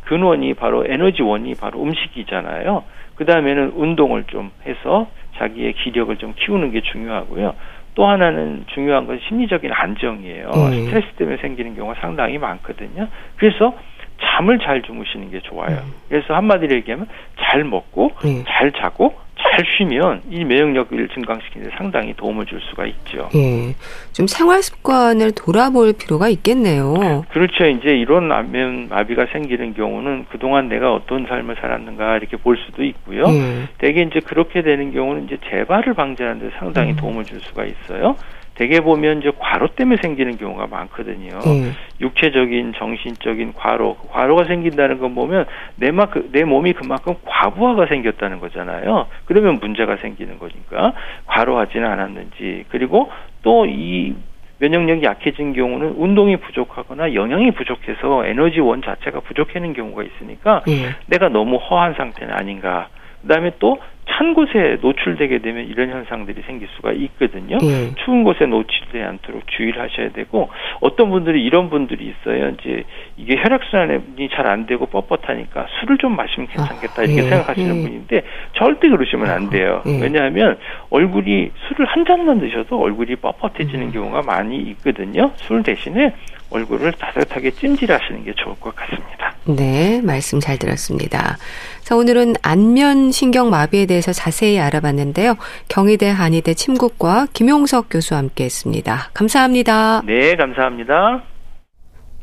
근원이 0.06 0.56
바로 0.56 0.84
에너지원이 0.88 1.54
바로 1.56 1.84
음식이잖아요. 1.84 2.84
그 3.16 3.26
다음에는 3.26 3.74
운동을 3.76 4.26
좀 4.26 4.52
해서 4.66 5.08
자기의 5.38 5.74
기력을 5.74 6.16
좀 6.18 6.34
키우는 6.36 6.72
게 6.72 6.82
중요하고요. 6.82 7.54
또 7.94 8.08
하나는 8.08 8.66
중요한 8.74 9.06
건 9.06 9.20
심리적인 9.28 9.72
안정이에요. 9.72 10.50
음. 10.50 10.72
스트레스 10.72 11.08
때문에 11.16 11.38
생기는 11.38 11.76
경우가 11.76 12.00
상당히 12.02 12.40
많거든요. 12.40 13.08
그래서 13.38 13.78
잠을 14.20 14.58
잘 14.60 14.82
주무시는 14.82 15.30
게 15.30 15.42
좋아요. 15.42 15.78
음. 15.78 15.94
그래서 16.10 16.34
한마디로 16.34 16.76
얘기하면 16.78 17.08
잘 17.40 17.64
먹고 17.64 18.12
음. 18.26 18.44
잘 18.48 18.72
자고 18.72 19.25
잘 19.52 19.64
쉬면 19.78 20.22
이 20.30 20.44
면역력을 20.44 21.08
증강시키는 21.10 21.70
데 21.70 21.76
상당히 21.78 22.14
도움을 22.16 22.46
줄 22.46 22.60
수가 22.62 22.86
있죠. 22.86 23.30
예. 23.36 23.76
좀 24.12 24.28
생활 24.28 24.62
습관을 24.62 25.32
돌아볼 25.32 25.94
필요가 25.94 26.30
있겠네요. 26.30 27.24
그렇죠. 27.30 27.66
이제 27.66 27.90
이런 27.90 28.32
아, 28.32 28.38
안면 28.38 28.88
마비가 28.90 29.26
생기는 29.32 29.74
경우는 29.74 30.26
그동안 30.30 30.68
내가 30.70 30.94
어떤 30.94 31.26
삶을 31.28 31.56
살았는가 31.60 32.18
이렇게 32.18 32.38
볼 32.38 32.58
수도 32.58 32.84
있고요. 32.84 33.24
예. 33.28 33.68
대개 33.78 34.02
이제 34.02 34.20
그렇게 34.20 34.62
되는 34.62 34.92
경우는 34.92 35.26
이제 35.26 35.38
재발을 35.50 35.94
방지하는 35.94 36.40
데 36.40 36.50
상당히 36.58 36.92
음. 36.92 36.96
도움을 36.98 37.26
줄 37.26 37.40
수가 37.42 37.66
있어요. 37.66 38.16
대개 38.56 38.80
보면 38.80 39.20
이제 39.20 39.32
과로 39.38 39.68
때문에 39.68 39.98
생기는 40.02 40.38
경우가 40.38 40.68
많거든요. 40.68 41.40
음. 41.46 41.74
육체적인, 42.00 42.74
정신적인 42.78 43.54
과로, 43.54 43.96
과로가 44.10 44.46
생긴다는 44.46 45.00
건 45.00 45.14
보면 45.14 45.46
내, 45.76 45.92
마, 45.92 46.06
그, 46.06 46.30
내 46.32 46.44
몸이 46.44 46.74
그만큼 46.74 47.16
과부하가 47.26 47.88
생겼다는 47.88 48.40
거잖아요. 48.40 49.08
그러면 49.26 49.60
문제가 49.60 49.98
생기는 49.98 50.40
거니까 50.40 50.94
과로하지는 51.26 51.86
않았는지 51.88 52.66
그리고 52.70 53.12
또이 53.44 54.16
면역력이 54.60 55.04
약해진 55.04 55.52
경우는 55.54 55.96
운동이 55.98 56.38
부족하거나 56.38 57.14
영양이 57.14 57.52
부족해서 57.52 58.26
에너지원 58.26 58.82
자체가 58.82 59.20
부족해는 59.20 59.74
경우가 59.74 60.04
있으니까 60.04 60.64
예. 60.70 60.96
내가 61.08 61.28
너무 61.28 61.58
허한 61.58 61.94
상태는 61.96 62.34
아닌가. 62.34 62.88
그다음에 63.22 63.52
또 63.60 63.80
찬 64.10 64.34
곳에 64.34 64.78
노출되게 64.82 65.40
되면 65.40 65.66
이런 65.68 65.90
현상들이 65.90 66.44
생길 66.46 66.68
수가 66.76 66.92
있거든요. 66.94 67.58
예. 67.64 67.94
추운 68.04 68.24
곳에 68.24 68.46
노출되지 68.46 69.04
않도록 69.04 69.44
주의를 69.48 69.82
하셔야 69.82 70.10
되고 70.10 70.50
어떤 70.80 71.10
분들이 71.10 71.44
이런 71.44 71.70
분들이 71.70 72.06
있어요. 72.06 72.50
이제 72.60 72.84
이게 73.18 73.36
혈액 73.36 73.62
순환이 73.70 74.30
잘 74.34 74.46
안 74.46 74.68
되고 74.68 74.86
뻣뻣하니까 74.86 75.66
술을 75.80 75.98
좀 75.98 76.16
마시면 76.16 76.48
괜찮겠다 76.50 77.02
이렇게 77.04 77.22
아, 77.22 77.26
예. 77.26 77.30
생각하시는 77.30 77.76
예. 77.78 77.82
분인데 77.82 78.22
절대 78.54 78.90
그러시면 78.90 79.28
안 79.30 79.50
돼요. 79.50 79.82
예. 79.88 80.00
왜냐하면 80.02 80.58
얼굴이 80.92 81.50
술을 81.68 81.86
한 81.88 82.06
잔만 82.06 82.40
드셔도 82.40 82.80
얼굴이 82.80 83.16
뻣뻣해지는 83.16 83.82
음. 83.82 83.92
경우가 83.92 84.22
많이 84.22 84.58
있거든요. 84.58 85.32
술 85.36 85.64
대신에 85.64 86.14
얼굴을 86.52 86.92
따뜻하게 86.94 87.52
찜질하시는 87.52 88.24
게 88.24 88.34
좋을 88.34 88.56
것 88.60 88.76
같습니다. 88.76 89.34
네, 89.48 90.00
말씀 90.04 90.40
잘 90.40 90.58
들었습니다. 90.60 91.38
자, 91.82 91.96
오늘은 91.96 92.34
안면 92.44 93.12
신경 93.12 93.50
마비에 93.50 93.86
대해 93.88 93.95
서 94.02 94.14
자세히 94.14 94.60
알아봤는데요. 94.60 95.36
경희대 95.68 96.10
한의대 96.10 96.54
침구과 96.54 97.28
김용석 97.34 97.88
교수와 97.90 98.20
함께 98.20 98.46
했습니다. 98.46 99.10
감사합니다. 99.14 100.02
네, 100.06 100.36
감사합니다. 100.36 101.24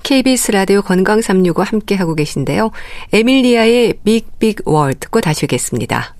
KBS 0.02 0.52
라디오 0.52 0.82
건강 0.82 1.20
365 1.20 1.62
함께 1.62 1.94
하고 1.94 2.14
계신데요. 2.14 2.70
에밀리아의 3.12 3.94
빅빅 4.04 4.62
월 4.64 4.94
듣고 4.94 5.20
다시 5.20 5.46
오겠습니다. 5.46 6.14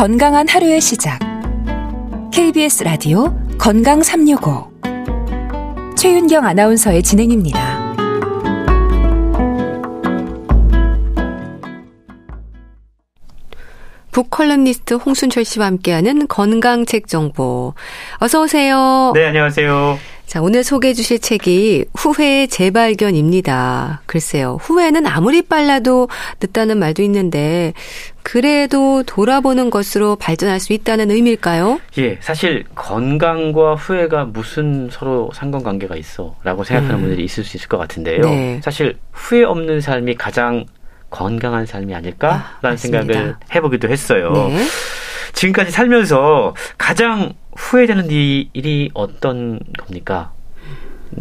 건강한 0.00 0.48
하루의 0.48 0.80
시작. 0.80 1.18
KBS 2.32 2.84
라디오 2.84 3.36
건강 3.58 4.02
365. 4.02 4.72
최윤경 5.94 6.46
아나운서의 6.46 7.02
진행입니다. 7.02 7.94
북컬럼니스트 14.10 14.94
홍순철 14.94 15.44
씨와 15.44 15.66
함께하는 15.66 16.28
건강 16.28 16.86
책 16.86 17.06
정보. 17.06 17.74
어서 18.20 18.40
오세요. 18.40 19.12
네, 19.14 19.26
안녕하세요. 19.26 19.98
자, 20.30 20.40
오늘 20.40 20.62
소개해 20.62 20.94
주실 20.94 21.18
책이 21.18 21.86
후회의 21.92 22.46
재발견입니다. 22.46 24.02
글쎄요. 24.06 24.58
후회는 24.60 25.04
아무리 25.08 25.42
빨라도 25.42 26.08
늦다는 26.40 26.78
말도 26.78 27.02
있는데 27.02 27.72
그래도 28.22 29.02
돌아보는 29.02 29.70
것으로 29.70 30.14
발전할 30.14 30.60
수 30.60 30.72
있다는 30.72 31.10
의미일까요? 31.10 31.80
예, 31.98 32.16
사실 32.20 32.62
건강과 32.76 33.74
후회가 33.74 34.26
무슨 34.26 34.88
서로 34.92 35.32
상관관계가 35.34 35.96
있어라고 35.96 36.62
생각하는 36.62 36.94
음. 36.94 37.00
분들이 37.00 37.24
있을 37.24 37.42
수 37.42 37.56
있을 37.56 37.66
것 37.66 37.78
같은데요. 37.78 38.20
네. 38.20 38.60
사실 38.62 38.98
후회 39.10 39.42
없는 39.42 39.80
삶이 39.80 40.14
가장 40.14 40.64
건강한 41.10 41.66
삶이 41.66 41.92
아닐까라는 41.92 42.44
아, 42.62 42.76
생각을 42.76 43.34
해보기도 43.52 43.88
했어요. 43.88 44.30
네. 44.32 44.64
지금까지 45.32 45.72
살면서 45.72 46.54
가장 46.78 47.32
후회되는 47.60 48.10
일이 48.10 48.90
어떤 48.94 49.60
겁니까? 49.78 50.32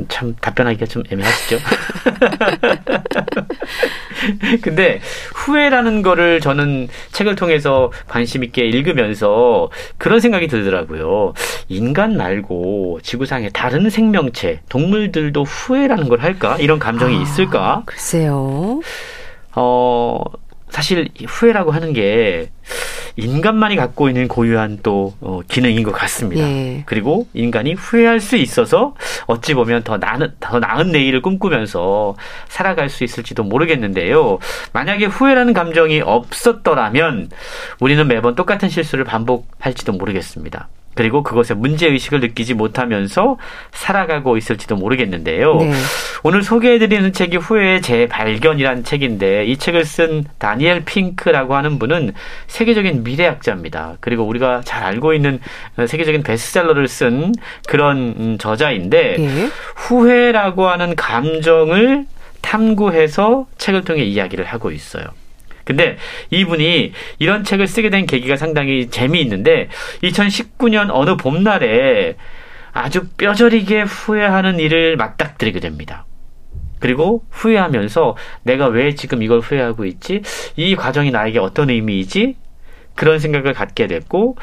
참 0.08 0.36
답변하기가 0.40 0.86
좀 0.86 1.04
애매하시죠? 1.12 1.58
근데 4.62 5.02
후회라는 5.34 6.04
거를 6.04 6.40
저는 6.40 6.88
책을 7.12 7.36
통해서 7.36 7.92
관심 8.08 8.44
있게 8.44 8.66
읽으면서 8.66 9.70
그런 9.98 10.20
생각이 10.20 10.48
들더라고요. 10.48 11.34
인간 11.68 12.16
말고 12.16 13.00
지구상의 13.02 13.50
다른 13.52 13.90
생명체, 13.90 14.62
동물들도 14.70 15.44
후회라는 15.44 16.08
걸 16.08 16.20
할까? 16.20 16.56
이런 16.60 16.80
감정이 16.80 17.18
아, 17.18 17.22
있을까? 17.22 17.84
글쎄요. 17.86 18.82
어, 19.56 20.22
사실 20.70 21.10
후회라고 21.28 21.72
하는 21.72 21.94
게 21.94 22.52
인간만이 23.16 23.76
갖고 23.76 24.08
있는 24.08 24.28
고유한 24.28 24.80
또 24.84 25.14
어, 25.22 25.42
기능인 25.48 25.84
것 25.84 25.92
같습니다. 25.92 26.44
예. 26.44 26.84
그리고 26.86 27.28
인간이 27.34 27.74
후회할 27.74 28.20
수 28.20 28.36
있어서 28.36 28.96
어찌 29.26 29.54
보면 29.54 29.84
더 29.84 29.98
나은 29.98 30.34
더 30.40 30.60
나은 30.60 30.92
내일을 30.92 31.22
꿈꾸면서 31.22 32.16
살아갈 32.48 32.90
수 32.90 33.04
있을지도 33.04 33.44
모르겠는데요. 33.44 34.40
만약에 34.74 35.06
후회라는 35.06 35.54
감정이 35.54 36.02
없었더라면 36.02 37.30
우리는 37.80 38.08
매번 38.08 38.36
똑같은 38.36 38.70
실수를 38.70 39.06
반복할지도 39.06 39.94
모르겠습니다. 39.94 40.68
그리고 41.00 41.24
그것에 41.24 41.54
문제의식을 41.54 42.20
느끼지 42.20 42.56
못하면서 42.56 43.38
살아가고 43.72 44.36
있을지도 44.36 44.76
모르겠는데요. 44.76 45.56
네. 45.56 45.72
오늘 46.24 46.44
소개해드리는 46.44 47.14
책이 47.14 47.38
후회의 47.38 47.82
재발견이라는 47.82 48.84
책인데 48.84 49.46
이 49.46 49.56
책을 49.56 49.86
쓴 49.86 50.26
다니엘 50.40 50.84
핑크라고 50.84 51.56
하는 51.56 51.80
분은 51.80 52.12
세계적인 52.48 53.04
미래학자입니다. 53.04 53.96
그리고 54.02 54.26
우리가 54.26 54.60
잘 54.66 54.84
알고 54.84 55.14
있는 55.14 55.40
세계적인 55.88 56.24
베스트셀러를 56.24 56.90
쓴 56.90 57.32
그런 57.66 58.16
음, 58.20 58.38
저자인데 58.38 59.16
네. 59.20 59.50
후회라고 59.78 60.68
하는 60.68 60.98
감정을 60.98 62.08
탐구해서 62.42 63.48
책을 63.58 63.86
통해 63.86 64.04
이야기를 64.04 64.44
하고 64.44 64.70
있어요. 64.70 65.06
근데 65.70 65.98
이분이 66.32 66.94
이런 67.20 67.44
책을 67.44 67.68
쓰게 67.68 67.92
된 67.92 68.08
계기가 68.08 68.38
상당히 68.38 68.90
재미있는데 68.90 69.70
2019년 70.02 70.90
어느 70.92 71.16
봄날에 71.16 72.16
아주 72.72 73.08
뼈저리게 73.18 73.84
후회하는 73.84 74.60
일을 74.60 74.98
맞닥뜨리게 74.98 75.60
됩니다. 75.60 76.08
그리고 76.80 77.24
후회하면서 77.30 78.18
내가 78.42 78.66
왜 78.66 78.96
지금 78.96 79.22
이걸 79.22 79.42
후회하고 79.42 79.86
있지? 79.86 80.24
이 80.56 80.76
과정이 80.76 81.12
나에게 81.12 81.38
어떤 81.38 81.70
의미이지? 81.70 82.36
그런 82.96 83.20
생각을 83.20 83.54
갖게 83.54 83.88
됐고 83.88 84.36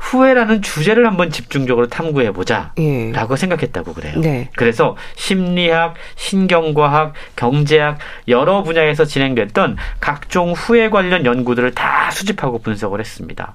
후회라는 0.00 0.62
주제를 0.62 1.06
한번 1.06 1.30
집중적으로 1.30 1.88
탐구해 1.88 2.30
보자라고 2.30 2.74
예. 2.78 3.12
생각했다고 3.36 3.92
그래요. 3.92 4.20
네. 4.20 4.50
그래서 4.56 4.96
심리학, 5.16 5.94
신경과학, 6.14 7.14
경제학 7.34 7.98
여러 8.28 8.62
분야에서 8.62 9.04
진행됐던 9.04 9.76
각종 10.00 10.52
후회 10.52 10.90
관련 10.90 11.26
연구들을 11.26 11.74
다 11.74 12.10
수집하고 12.12 12.58
분석을 12.60 13.00
했습니다. 13.00 13.54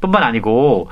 뿐만 0.00 0.22
아니고 0.22 0.88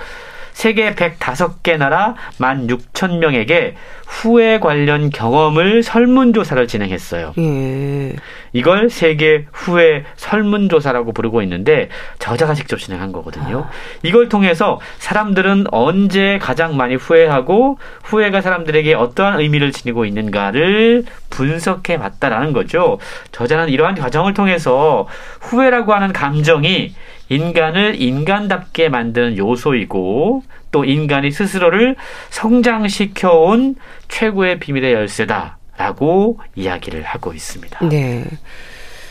세계 0.56 0.94
105개 0.94 1.76
나라 1.76 2.14
16,000명에게 2.40 3.74
후회 4.06 4.58
관련 4.58 5.10
경험을 5.10 5.82
설문조사를 5.82 6.66
진행했어요. 6.66 7.34
예. 7.36 8.16
이걸 8.54 8.88
세계 8.88 9.44
후회 9.52 10.04
설문조사라고 10.16 11.12
부르고 11.12 11.42
있는데 11.42 11.90
저자가 12.18 12.54
직접 12.54 12.78
진행한 12.78 13.12
거거든요. 13.12 13.66
아. 13.68 13.70
이걸 14.02 14.30
통해서 14.30 14.80
사람들은 14.96 15.66
언제 15.72 16.38
가장 16.40 16.74
많이 16.74 16.94
후회하고 16.94 17.78
후회가 18.04 18.40
사람들에게 18.40 18.94
어떠한 18.94 19.40
의미를 19.40 19.72
지니고 19.72 20.06
있는가를 20.06 21.04
분석해 21.28 21.98
봤다라는 21.98 22.54
거죠. 22.54 22.98
저자는 23.30 23.68
이러한 23.68 23.94
과정을 23.94 24.32
통해서 24.32 25.06
후회라고 25.42 25.92
하는 25.92 26.14
감정이 26.14 26.94
인간을 27.28 28.00
인간답게 28.00 28.88
만드는 28.88 29.36
요소이고 29.36 30.42
또 30.70 30.84
인간이 30.84 31.30
스스로를 31.30 31.96
성장시켜온 32.30 33.76
최고의 34.08 34.58
비밀의 34.60 34.92
열쇠다라고 34.92 36.38
이야기를 36.54 37.02
하고 37.02 37.32
있습니다. 37.32 37.88
네. 37.88 38.24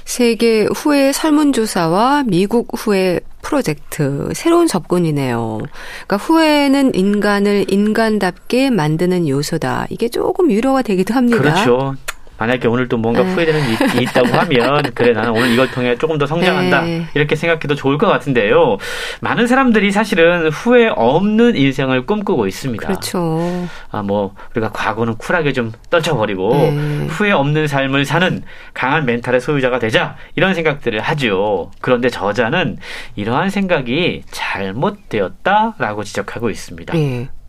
세계 0.06 0.68
후회 0.76 1.12
설문조사와 1.12 2.26
미국 2.28 2.68
후회 2.78 3.20
프로젝트 3.42 4.30
새로운 4.34 4.68
접근이네요. 4.68 5.60
그러니까 6.08 6.18
후회는 6.18 6.94
인간을 6.94 7.66
인간답게 7.70 8.70
만드는 8.70 9.28
요소다. 9.28 9.88
이게 9.90 10.08
조금 10.10 10.50
위로가 10.50 10.84
되기도 10.84 11.16
합니다. 11.16 11.38
그렇죠. 11.40 11.96
만약에 12.38 12.68
오늘 12.68 12.88
또 12.88 12.98
뭔가 12.98 13.24
네. 13.24 13.34
후회되는 13.34 13.62
일이 13.62 14.04
있다고 14.04 14.28
하면 14.28 14.84
그래 14.94 15.14
나는 15.14 15.32
오늘 15.32 15.52
이걸 15.52 15.70
통해 15.72 15.98
조금 15.98 16.18
더 16.18 16.26
성장한다 16.26 16.82
네. 16.82 17.08
이렇게 17.14 17.36
생각해도 17.36 17.76
좋을 17.76 17.98
것 17.98 18.08
같은데요. 18.08 18.78
많은 19.22 19.48
사람들이 19.48 19.92
사실은 19.92 20.50
후회 20.50 20.88
없는 20.88 21.56
인생을 21.56 22.06
꿈꾸고 22.06 22.48
있습니다. 22.48 22.88
그렇죠. 22.88 23.68
아뭐 23.92 24.34
우리가 24.52 24.72
과거는 24.72 25.16
쿨하게 25.18 25.54
좀 25.54 25.72
떨쳐버리고 25.90 26.50
네. 26.54 27.08
후회 27.10 27.32
없는 27.32 27.68
삶을 27.68 28.06
사는 28.06 28.44
강한 28.74 29.06
멘탈의 29.06 29.40
소유자가 29.40 29.80
되자 29.80 30.16
이런 30.36 30.54
생각들을 30.54 31.00
하죠. 31.00 31.72
그런데 31.82 32.10
저자는 32.10 32.78
이러한 33.16 33.50
생각이 33.50 34.24
잘못되었다라고 34.32 36.04
지적하고 36.04 36.50
있습니다. 36.50 36.94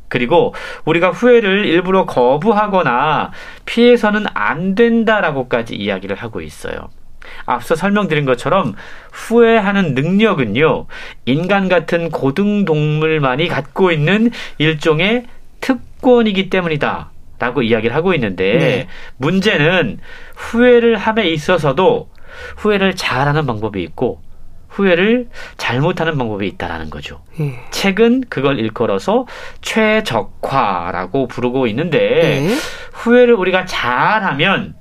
네. 0.07 0.09
그리고 0.09 0.55
우리가 0.85 1.11
후회를 1.11 1.67
일부러 1.67 2.07
거부하거나 2.07 3.33
피해서는 3.65 4.27
안 4.35 4.75
된다라고까지 4.75 5.75
이야기를 5.75 6.17
하고 6.17 6.41
있어요. 6.41 6.89
앞서 7.45 7.75
설명드린 7.75 8.25
것처럼 8.25 8.75
후회하는 9.13 9.95
능력은요, 9.95 10.87
인간 11.25 11.69
같은 11.69 12.11
고등동물만이 12.11 13.49
갖고 13.49 13.91
있는 13.91 14.31
일종의 14.59 15.25
특권이기 15.61 16.51
때문이다. 16.51 17.11
라고 17.39 17.61
이야기를 17.63 17.95
하고 17.95 18.15
있는데, 18.15 18.59
네. 18.59 18.89
문제는 19.19 19.99
후회를 20.37 20.97
함에 20.97 21.29
있어서도 21.29 22.09
후회를 22.57 22.95
잘하는 22.95 23.45
방법이 23.45 23.83
있고, 23.83 24.23
후회를 24.77 25.29
잘못하는 25.57 26.19
방법이 26.19 26.47
있다라는 26.49 26.91
거죠. 26.91 27.23
예. 27.41 27.59
책은 27.71 28.25
그걸 28.29 28.59
일컬어서 28.59 29.27
최적화라고 29.63 31.29
부르고 31.29 31.67
있는데 31.69 32.51
예. 32.51 32.55
후회를 32.93 33.35
우리가 33.35 33.65
잘하면 33.65 34.75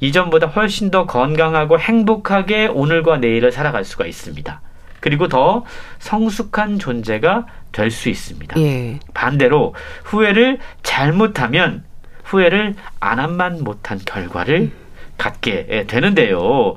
이전보다 0.00 0.46
훨씬 0.46 0.90
더 0.90 1.04
건강하고 1.04 1.78
행복하게 1.78 2.66
오늘과 2.68 3.18
내일을 3.18 3.52
살아갈 3.52 3.84
수가 3.84 4.06
있습니다. 4.06 4.60
그리고 5.00 5.28
더 5.28 5.64
성숙한 5.98 6.78
존재가 6.78 7.46
될 7.72 7.90
수 7.90 8.08
있습니다. 8.08 8.58
예. 8.58 8.98
반대로 9.12 9.74
후회를 10.04 10.58
잘못하면 10.82 11.84
후회를 12.24 12.74
안 13.00 13.18
한만 13.20 13.62
못한 13.62 14.00
결과를 14.04 14.60
음. 14.60 14.85
갖게 15.18 15.84
되는데요. 15.86 16.76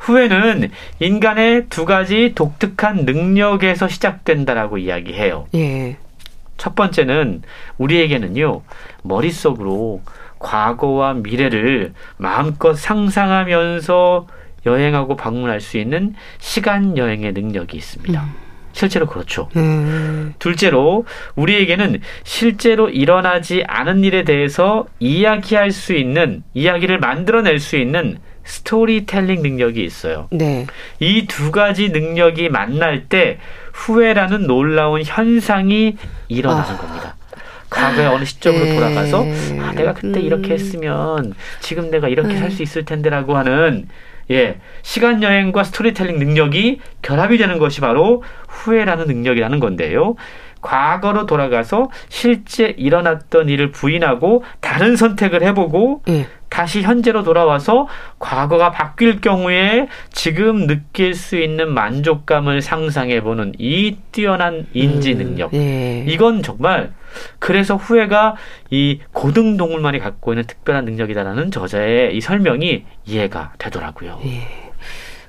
후회는 0.00 0.70
인간의 1.00 1.66
두 1.68 1.84
가지 1.84 2.32
독특한 2.34 3.04
능력에서 3.04 3.88
시작된다라고 3.88 4.78
이야기해요. 4.78 5.46
예. 5.54 5.96
첫 6.56 6.74
번째는 6.74 7.42
우리에게는요, 7.78 8.62
머릿속으로 9.02 10.02
과거와 10.38 11.14
미래를 11.14 11.94
마음껏 12.16 12.74
상상하면서 12.74 14.26
여행하고 14.66 15.16
방문할 15.16 15.60
수 15.60 15.78
있는 15.78 16.14
시간 16.38 16.96
여행의 16.98 17.32
능력이 17.32 17.76
있습니다. 17.76 18.22
음. 18.22 18.47
실제로 18.78 19.06
그렇죠. 19.06 19.48
음. 19.56 20.34
둘째로 20.38 21.04
우리에게는 21.34 22.00
실제로 22.22 22.88
일어나지 22.88 23.64
않은 23.66 24.04
일에 24.04 24.22
대해서 24.22 24.86
이야기할 25.00 25.72
수 25.72 25.94
있는 25.94 26.44
이야기를 26.54 27.00
만들어낼 27.00 27.58
수 27.58 27.76
있는 27.76 28.18
스토리텔링 28.44 29.42
능력이 29.42 29.82
있어요. 29.82 30.28
네. 30.30 30.66
이 31.00 31.26
두 31.26 31.50
가지 31.50 31.88
능력이 31.88 32.50
만날 32.50 33.06
때 33.08 33.38
후회라는 33.74 34.46
놀라운 34.46 35.02
현상이 35.04 35.96
일어나는 36.28 36.74
아. 36.74 36.78
겁니다. 36.78 37.16
과거의 37.70 38.06
어느 38.06 38.24
시점으로 38.24 38.64
네. 38.64 38.74
돌아가서 38.76 39.24
아, 39.60 39.72
내가 39.72 39.92
그때 39.92 40.20
음. 40.20 40.24
이렇게 40.24 40.54
했으면 40.54 41.34
지금 41.60 41.90
내가 41.90 42.08
이렇게 42.08 42.30
음. 42.34 42.38
살수 42.38 42.62
있을 42.62 42.84
텐데라고 42.84 43.36
하는 43.36 43.88
예, 44.30 44.58
시간 44.82 45.22
여행과 45.22 45.64
스토리텔링 45.64 46.18
능력이 46.18 46.80
결합이 47.02 47.38
되는 47.38 47.58
것이 47.58 47.80
바로 47.80 48.22
후회라는 48.48 49.06
능력이라는 49.06 49.60
건데요. 49.60 50.16
과거로 50.60 51.26
돌아가서 51.26 51.90
실제 52.08 52.74
일어났던 52.76 53.48
일을 53.48 53.70
부인하고 53.70 54.44
다른 54.60 54.96
선택을 54.96 55.42
해보고 55.42 56.02
예. 56.08 56.26
다시 56.48 56.82
현재로 56.82 57.22
돌아와서 57.24 57.86
과거가 58.18 58.70
바뀔 58.70 59.20
경우에 59.20 59.88
지금 60.10 60.66
느낄 60.66 61.14
수 61.14 61.36
있는 61.36 61.72
만족감을 61.72 62.62
상상해보는 62.62 63.54
이 63.58 63.96
뛰어난 64.12 64.66
인지 64.72 65.12
음, 65.12 65.18
능력. 65.18 65.52
음, 65.52 65.58
예. 65.58 66.04
이건 66.08 66.42
정말 66.42 66.92
그래서 67.38 67.76
후회가 67.76 68.36
이 68.70 69.00
고등동물만이 69.12 69.98
갖고 69.98 70.32
있는 70.32 70.44
특별한 70.44 70.84
능력이다라는 70.84 71.50
저자의 71.50 72.16
이 72.16 72.20
설명이 72.20 72.84
이해가 73.04 73.52
되더라고요. 73.58 74.20
예. 74.24 74.67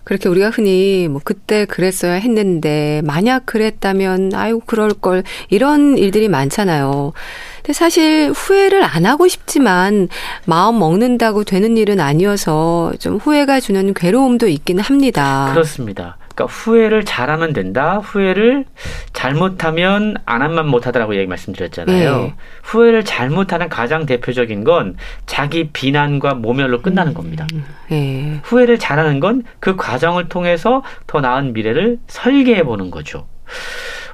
그렇게 0.04 0.30
우리가 0.30 0.50
흔히 0.50 1.08
뭐 1.10 1.22
그때 1.24 1.66
그랬어야 1.66 2.14
했는데 2.14 3.02
만약 3.04 3.46
그랬다면 3.46 4.34
아유 4.34 4.60
그럴 4.66 4.94
걸 4.94 5.24
이런 5.50 5.98
일들이 5.98 6.28
많잖아요. 6.30 7.14
근데 7.58 7.74
사실 7.74 8.32
후회를 8.32 8.84
안 8.84 9.06
하고 9.06 9.28
싶지만 9.28 10.08
마음 10.46 10.80
먹는다고 10.80 11.44
되는 11.44 11.78
일은 11.78 12.00
아니어서 12.00 12.94
좀 13.00 13.18
후회가 13.18 13.60
주는 13.60 13.94
괴로움도 13.94 14.48
있기는 14.48 14.84
합니다. 14.84 15.50
그렇습니다. 15.54 16.19
그러니까 16.40 16.46
후회를 16.46 17.04
잘하면 17.04 17.52
된다. 17.52 17.98
후회를 17.98 18.64
잘못하면 19.12 20.16
안 20.26 20.42
하면 20.42 20.68
못하다라고 20.68 21.16
얘기 21.16 21.28
말씀드렸잖아요. 21.28 22.18
네. 22.18 22.36
후회를 22.64 23.04
잘못하는 23.04 23.68
가장 23.68 24.06
대표적인 24.06 24.64
건 24.64 24.96
자기 25.26 25.70
비난과 25.72 26.36
모멸로 26.36 26.82
끝나는 26.82 27.12
음, 27.12 27.14
겁니다. 27.14 27.46
네. 27.90 28.40
후회를 28.44 28.80
잘하는 28.80 29.20
건 29.20 29.44
그 29.60 29.76
과정을 29.76 30.30
통해서 30.30 30.84
더 31.08 31.22
나은 31.22 31.54
미래를 31.54 31.98
설계해 32.08 32.64
보는 32.64 32.92
거죠. 32.92 33.28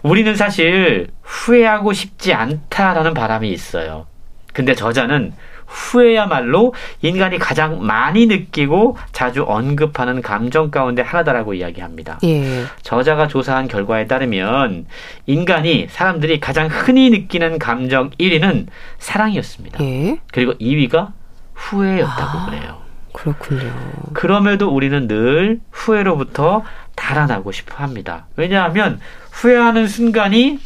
우리는 0.02 0.36
사실 0.36 1.08
후회하고 1.22 1.94
싶지 1.94 2.34
않다라는 2.34 3.14
바람이 3.14 3.50
있어요. 3.52 4.08
근데 4.54 4.74
저자는 4.74 5.34
후회야말로 5.76 6.74
인간이 7.02 7.38
가장 7.38 7.86
많이 7.86 8.26
느끼고 8.26 8.98
자주 9.12 9.44
언급하는 9.44 10.22
감정 10.22 10.72
가운데 10.72 11.02
하나다라고 11.02 11.54
이야기합니다. 11.54 12.20
예. 12.24 12.64
저자가 12.82 13.28
조사한 13.28 13.68
결과에 13.68 14.08
따르면 14.08 14.86
인간이 15.26 15.88
사람들이 15.90 16.40
가장 16.40 16.68
흔히 16.68 17.10
느끼는 17.10 17.60
감정 17.60 18.10
1위는 18.12 18.68
사랑이었습니다. 19.00 19.84
예. 19.84 20.20
그리고 20.32 20.54
2위가 20.54 21.12
후회였다고 21.54 22.38
아, 22.38 22.46
그래요. 22.46 22.78
그렇군요. 23.14 23.74
그럼에도 24.14 24.70
우리는 24.70 25.08
늘 25.08 25.60
후회로부터 25.72 26.64
달아나고 26.96 27.52
싶어 27.52 27.76
합니다. 27.84 28.28
왜냐하면 28.36 29.00
후회하는 29.32 29.88
순간이 29.88 30.60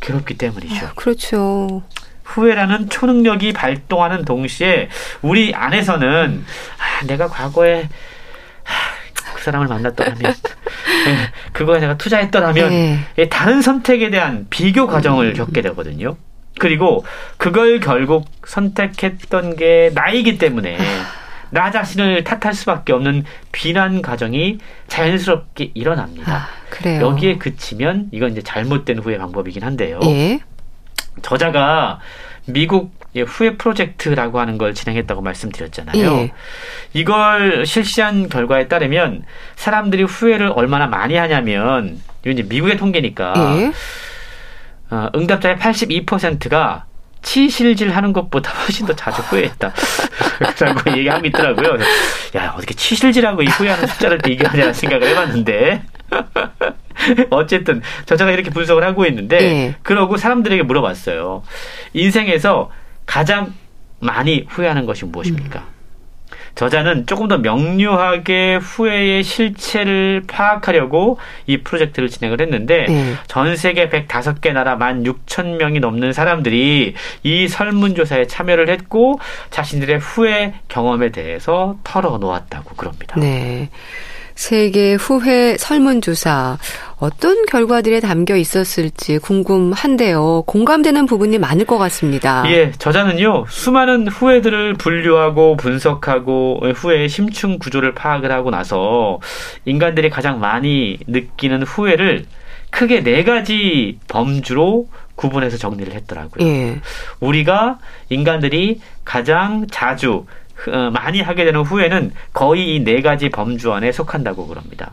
괴롭기 0.00 0.36
때문이죠. 0.36 0.86
아, 0.86 0.92
그렇죠. 0.94 1.82
후회라는 2.24 2.88
초능력이 2.88 3.52
발동하는 3.52 4.24
동시에 4.24 4.88
우리 5.22 5.54
안에서는 5.54 6.44
아, 6.78 7.06
내가 7.06 7.28
과거에 7.28 7.88
아, 8.64 9.32
그 9.34 9.42
사람을 9.42 9.66
만났더라면 9.68 10.20
네, 10.22 10.34
그거에 11.52 11.80
내가 11.80 11.96
투자했더라면 11.96 12.68
네. 12.70 13.28
다른 13.28 13.62
선택에 13.62 14.10
대한 14.10 14.46
비교 14.50 14.86
과정을 14.86 15.28
음. 15.28 15.34
겪게 15.34 15.62
되거든요. 15.62 16.16
그리고 16.58 17.04
그걸 17.38 17.80
결국 17.80 18.26
선택했던 18.46 19.56
게 19.56 19.90
나이기 19.94 20.38
때문에 20.38 20.78
나 21.50 21.70
자신을 21.70 22.24
탓할 22.24 22.54
수밖에 22.54 22.92
없는 22.92 23.24
비난 23.52 24.00
과정이 24.00 24.58
자연스럽게 24.86 25.72
일어납니다. 25.74 26.34
아, 26.34 26.48
그래요. 26.70 27.02
여기에 27.02 27.36
그치면 27.36 28.08
이건 28.10 28.32
이제 28.32 28.42
잘못된 28.42 28.98
후회 28.98 29.18
방법이긴 29.18 29.62
한데요. 29.62 30.00
예? 30.04 30.40
저자가 31.20 32.00
미국 32.46 32.92
후회 33.26 33.56
프로젝트라고 33.56 34.40
하는 34.40 34.56
걸 34.58 34.74
진행했다고 34.74 35.20
말씀드렸잖아요. 35.20 35.98
예. 35.98 36.32
이걸 36.94 37.66
실시한 37.66 38.28
결과에 38.28 38.68
따르면 38.68 39.24
사람들이 39.54 40.04
후회를 40.04 40.52
얼마나 40.54 40.86
많이 40.86 41.14
하냐면 41.14 42.00
이건 42.22 42.32
이제 42.32 42.42
미국의 42.42 42.78
통계니까 42.78 43.34
예. 43.58 43.72
어, 44.90 45.08
응답자의 45.14 45.56
82%가 45.56 46.86
치실질 47.22 47.94
하는 47.94 48.12
것보다 48.12 48.50
훨씬 48.50 48.86
더 48.86 48.94
자주 48.94 49.22
후회했다. 49.22 49.72
라고 50.60 50.96
얘기하고 50.98 51.26
있더라고요. 51.26 51.78
야, 52.36 52.54
어떻게 52.56 52.74
치실질하고 52.74 53.42
이 53.42 53.46
후회하는 53.46 53.86
숫자를 53.86 54.18
비교하냐는 54.18 54.74
생각을 54.74 55.08
해봤는데. 55.08 55.82
어쨌든 57.30 57.82
저자가 58.06 58.30
이렇게 58.30 58.50
분석을 58.50 58.84
하고 58.84 59.06
있는데 59.06 59.38
네. 59.38 59.74
그러고 59.82 60.16
사람들에게 60.16 60.62
물어봤어요. 60.62 61.42
인생에서 61.94 62.70
가장 63.06 63.54
많이 64.00 64.46
후회하는 64.48 64.86
것이 64.86 65.04
무엇입니까? 65.04 65.60
음. 65.60 65.72
저자는 66.54 67.06
조금 67.06 67.28
더 67.28 67.38
명료하게 67.38 68.56
후회의 68.56 69.22
실체를 69.22 70.24
파악하려고 70.26 71.18
이 71.46 71.58
프로젝트를 71.58 72.08
진행을 72.08 72.40
했는데 72.40 72.84
네. 72.88 73.14
전 73.26 73.56
세계 73.56 73.88
105개 73.88 74.52
나라 74.52 74.76
1만 74.76 75.06
6천 75.06 75.56
명이 75.56 75.80
넘는 75.80 76.12
사람들이 76.12 76.94
이 77.22 77.48
설문조사에 77.48 78.26
참여를 78.26 78.68
했고 78.68 79.18
자신들의 79.50 79.98
후회 79.98 80.54
경험에 80.68 81.10
대해서 81.10 81.78
털어놓았다고 81.84 82.76
그럽니다. 82.76 83.18
네. 83.18 83.70
세계 84.34 84.94
후회 84.94 85.56
설문조사 85.56 86.58
어떤 86.98 87.46
결과들이 87.46 88.00
담겨 88.00 88.36
있었을지 88.36 89.18
궁금한데요. 89.18 90.44
공감되는 90.46 91.06
부분이 91.06 91.38
많을 91.38 91.64
것 91.64 91.78
같습니다. 91.78 92.44
예, 92.46 92.72
저자는요, 92.72 93.46
수많은 93.48 94.08
후회들을 94.08 94.74
분류하고 94.74 95.56
분석하고 95.56 96.60
후회의 96.74 97.08
심층 97.08 97.58
구조를 97.58 97.94
파악을 97.94 98.30
하고 98.30 98.50
나서 98.50 99.18
인간들이 99.64 100.10
가장 100.10 100.38
많이 100.40 100.98
느끼는 101.06 101.62
후회를 101.64 102.26
크게 102.70 103.02
네 103.02 103.22
가지 103.22 103.98
범주로 104.08 104.88
구분해서 105.14 105.58
정리를 105.58 105.92
했더라고요. 105.92 106.46
예. 106.46 106.80
우리가 107.20 107.78
인간들이 108.08 108.80
가장 109.04 109.66
자주 109.70 110.10
어, 110.14 110.24
많이 110.92 111.20
하게 111.20 111.44
되는 111.44 111.60
후회는 111.62 112.12
거의 112.32 112.76
이 112.76 112.84
네 112.84 113.00
가지 113.02 113.28
범주 113.28 113.72
안에 113.72 113.92
속한다고 113.92 114.46
그럽니다. 114.46 114.92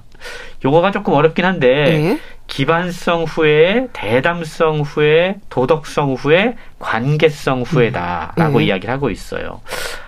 용어가 0.65 0.91
조금 0.91 1.13
어렵긴 1.13 1.45
한데 1.45 1.67
네. 1.67 2.19
기반성 2.47 3.23
후회, 3.23 3.87
대담성 3.93 4.81
후회, 4.81 5.35
도덕성 5.49 6.13
후회, 6.15 6.55
관계성 6.79 7.61
후회다라고 7.63 8.55
음. 8.55 8.57
네. 8.59 8.65
이야기를 8.65 8.93
하고 8.93 9.09
있어요. 9.09 9.61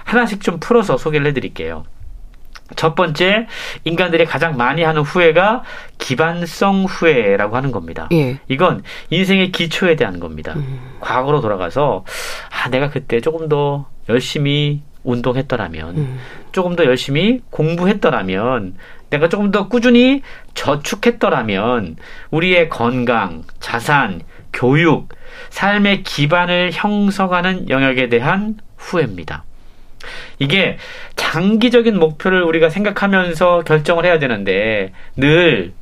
하나씩 0.03 0.41
좀 0.41 0.59
풀어서 0.59 0.97
소개를 0.97 1.27
해드릴게요. 1.27 1.85
첫 2.77 2.95
번째 2.95 3.47
인간들이 3.83 4.25
가장 4.25 4.55
많이 4.55 4.81
하는 4.81 5.01
후회가 5.01 5.63
기반성 5.97 6.85
후회라고 6.85 7.55
하는 7.57 7.71
겁니다. 7.71 8.07
예. 8.13 8.39
이건 8.47 8.83
인생의 9.09 9.51
기초에 9.51 9.95
대한 9.97 10.19
겁니다. 10.21 10.53
음. 10.55 10.79
과거로 11.01 11.41
돌아가서 11.41 12.05
아 12.49 12.69
내가 12.69 12.89
그때 12.89 13.19
조금 13.19 13.49
더 13.49 13.87
열심히 14.07 14.81
운동했더라면 15.03 15.97
음. 15.97 16.19
조금 16.51 16.75
더 16.75 16.85
열심히 16.85 17.41
공부했더라면 17.49 18.75
내가 19.09 19.29
조금 19.29 19.51
더 19.51 19.67
꾸준히 19.67 20.21
저축했더라면 20.53 21.97
우리의 22.29 22.69
건강, 22.69 23.43
자산, 23.59 24.21
교육, 24.53 25.09
삶의 25.49 26.03
기반을 26.03 26.71
형성하는 26.73 27.69
영역에 27.69 28.09
대한 28.09 28.57
후회입니다. 28.77 29.43
이게 30.39 30.77
장기적인 31.15 31.99
목표를 31.99 32.43
우리가 32.43 32.69
생각하면서 32.69 33.63
결정을 33.65 34.05
해야 34.05 34.17
되는데 34.17 34.93
늘 35.15 35.73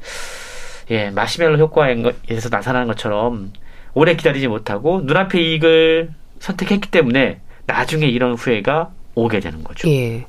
예, 0.92 1.12
마시멜로 1.12 1.58
효과에서 1.58 2.50
나타나는 2.50 2.88
것처럼 2.88 3.54
오래 3.94 4.16
기다리지 4.16 4.48
못하고 4.48 5.02
눈앞의 5.02 5.52
이익을 5.52 6.10
선택했기 6.40 6.90
때문에 6.90 7.42
나중에 7.66 8.08
이런 8.08 8.34
후회가 8.34 8.92
오게 9.16 9.40
되는 9.40 9.64
거죠. 9.64 9.90
예. 9.90 10.26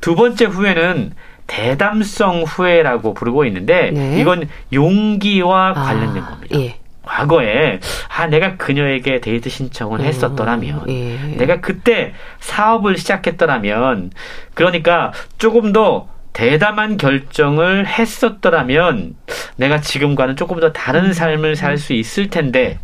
두 0.00 0.14
번째 0.14 0.44
후회는 0.46 1.12
대담성 1.46 2.42
후회라고 2.42 3.14
부르고 3.14 3.44
있는데 3.46 3.90
네. 3.90 4.20
이건 4.20 4.48
용기와 4.72 5.70
아, 5.70 5.72
관련된 5.74 6.22
아, 6.22 6.26
겁니다. 6.30 6.58
예. 6.58 6.78
과거에 7.02 7.80
아 8.08 8.26
내가 8.28 8.56
그녀에게 8.56 9.20
데이트 9.20 9.50
신청을 9.50 10.00
음, 10.00 10.04
했었더라면 10.06 10.84
예. 10.88 11.18
내가 11.36 11.60
그때 11.60 12.14
사업을 12.40 12.96
시작했더라면 12.96 14.10
그러니까 14.54 15.12
조금 15.36 15.72
더 15.74 16.08
대담한 16.32 16.96
결정을 16.96 17.86
했었더라면 17.86 19.14
내가 19.56 19.80
지금과는 19.82 20.36
조금 20.36 20.58
더 20.60 20.72
다른 20.72 21.12
삶을 21.12 21.56
살 21.56 21.76
수 21.76 21.92
있을 21.92 22.30
텐데 22.30 22.78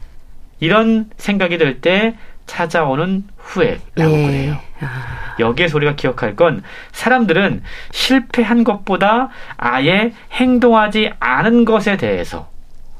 이런 0.60 1.08
생각이 1.16 1.56
들 1.56 1.80
때 1.80 2.14
찾아오는 2.50 3.22
후회라고 3.36 3.80
예. 3.98 4.26
그래요. 4.26 4.58
아. 4.80 5.36
여기에 5.38 5.68
소리가 5.68 5.94
기억할 5.94 6.34
건 6.34 6.64
사람들은 6.90 7.62
실패한 7.92 8.64
것보다 8.64 9.28
아예 9.56 10.12
행동하지 10.32 11.12
않은 11.20 11.64
것에 11.64 11.96
대해서 11.96 12.50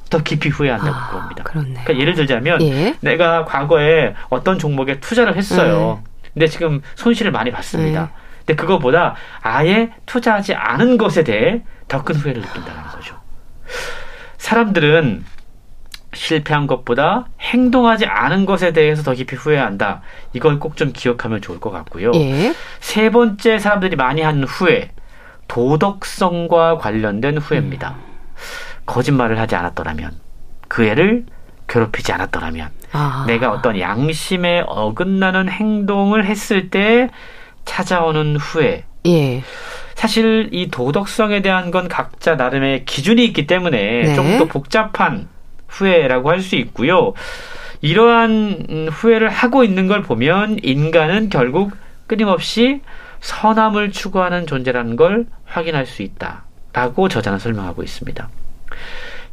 더 0.09 0.23
깊이 0.23 0.49
후회한다고 0.51 0.95
아, 0.97 1.09
그럽니다. 1.09 1.43
그러니까 1.43 1.99
예를 1.99 2.15
들자면 2.15 2.63
예. 2.63 2.95
내가 3.01 3.45
과거에 3.45 4.15
어떤 4.29 4.57
종목에 4.59 5.01
투자를 5.01 5.37
했어요. 5.37 6.01
음. 6.05 6.11
근데 6.33 6.47
지금 6.47 6.81
손실을 6.95 7.33
많이 7.33 7.51
봤습니다. 7.51 8.03
음. 8.03 8.09
근데 8.47 8.55
그거보다 8.55 9.17
아예 9.43 9.91
투자하지 10.07 10.55
않은 10.55 10.97
것에 10.97 11.25
대해 11.25 11.63
더 11.89 12.05
큰 12.05 12.15
후회를 12.15 12.41
느낀다는 12.41 12.83
거죠. 12.85 13.17
사람들은 14.39 15.25
실패한 16.13 16.67
것보다 16.67 17.27
행동하지 17.41 18.07
않은 18.07 18.45
것에 18.47 18.73
대해서 18.73 19.03
더 19.03 19.15
깊이 19.15 19.37
후회한다. 19.37 20.03
이걸 20.33 20.59
꼭 20.59 20.77
좀 20.77 20.93
기억하면 20.93 21.41
좋을 21.41 21.61
것 21.61 21.71
같고요. 21.71 22.13
예. 22.15 22.55
세 22.81 23.11
번째 23.11 23.59
사람들이 23.59 23.97
많이 23.97 24.23
하는 24.23 24.45
후회, 24.45 24.91
도덕성과 25.49 26.79
관련된 26.79 27.39
후회입니다. 27.39 27.91
음. 27.91 28.03
거짓말을 28.87 29.39
하지 29.39 29.55
않았더라면, 29.57 30.13
그 30.69 30.85
애를 30.85 31.27
괴롭히지 31.69 32.13
않았더라면, 32.13 32.71
아. 32.93 33.25
내가 33.27 33.53
어떤 33.53 33.79
양심에 33.79 34.65
어긋나는 34.67 35.49
행동을 35.49 36.25
했을 36.25 36.71
때 36.71 37.09
찾아오는 37.65 38.37
후회. 38.37 38.85
예. 39.07 39.43
사실 39.95 40.49
이 40.53 40.71
도덕성에 40.71 41.43
대한 41.43 41.71
건 41.71 41.89
각자 41.89 42.35
나름의 42.35 42.85
기준이 42.87 43.25
있기 43.27 43.47
때문에 43.47 44.03
네. 44.03 44.15
조금 44.15 44.39
더 44.39 44.45
복잡한 44.47 45.29
후회라고 45.71 46.31
할 46.31 46.41
수 46.41 46.57
있고요. 46.57 47.15
이러한 47.81 48.89
후회를 48.93 49.31
하고 49.31 49.65
있는 49.65 49.87
걸 49.87 50.03
보면 50.03 50.59
인간은 50.63 51.31
결국 51.31 51.73
끊임없이 52.07 52.83
선함을 53.21 53.91
추구하는 53.93 54.47
존재라는 54.47 54.97
걸 54.97 55.27
확인할 55.45 55.87
수 55.87 56.03
있다라고 56.03 57.09
저자는 57.09 57.39
설명하고 57.39 57.83
있습니다. 57.83 58.29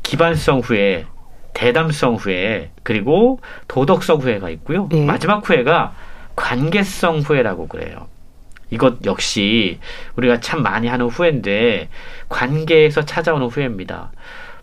기반성 0.03 0.59
후회, 0.59 1.05
대담성 1.53 2.15
후회, 2.15 2.71
그리고 2.83 3.39
도덕성 3.67 4.19
후회가 4.19 4.49
있고요. 4.51 4.87
네. 4.91 5.05
마지막 5.05 5.47
후회가 5.47 5.93
관계성 6.35 7.19
후회라고 7.19 7.67
그래요. 7.67 8.07
이것 8.69 9.05
역시 9.05 9.79
우리가 10.15 10.39
참 10.39 10.61
많이 10.61 10.87
하는 10.87 11.07
후회인데 11.07 11.89
관계에서 12.29 13.03
찾아오는 13.03 13.47
후회입니다. 13.47 14.11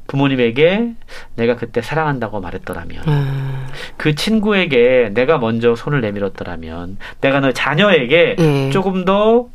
부모님에게 0.07 0.93
내가 1.37 1.57
그때 1.57 1.81
사랑한다고 1.81 2.41
말했더라면, 2.41 3.09
음. 3.09 3.67
그 3.97 4.15
친구에게 4.15 5.11
내가 5.15 5.39
먼저 5.39 5.75
손을 5.75 6.01
내밀었더라면, 6.01 6.99
내가 7.21 7.41
너 7.41 7.53
자녀에게 7.53 8.37
음. 8.39 8.71
조금 8.71 9.05
더 9.05 9.49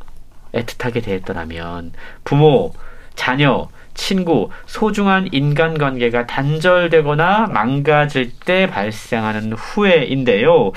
애틋하게 0.54 1.04
대했더라면, 1.04 1.94
부모, 2.24 2.74
자녀, 3.16 3.68
친구, 3.94 4.50
소중한 4.66 5.28
인간관계가 5.32 6.26
단절되거나 6.26 7.48
망가질 7.48 8.32
때 8.46 8.68
발생하는 8.68 9.54
후회인데요. 9.54 10.72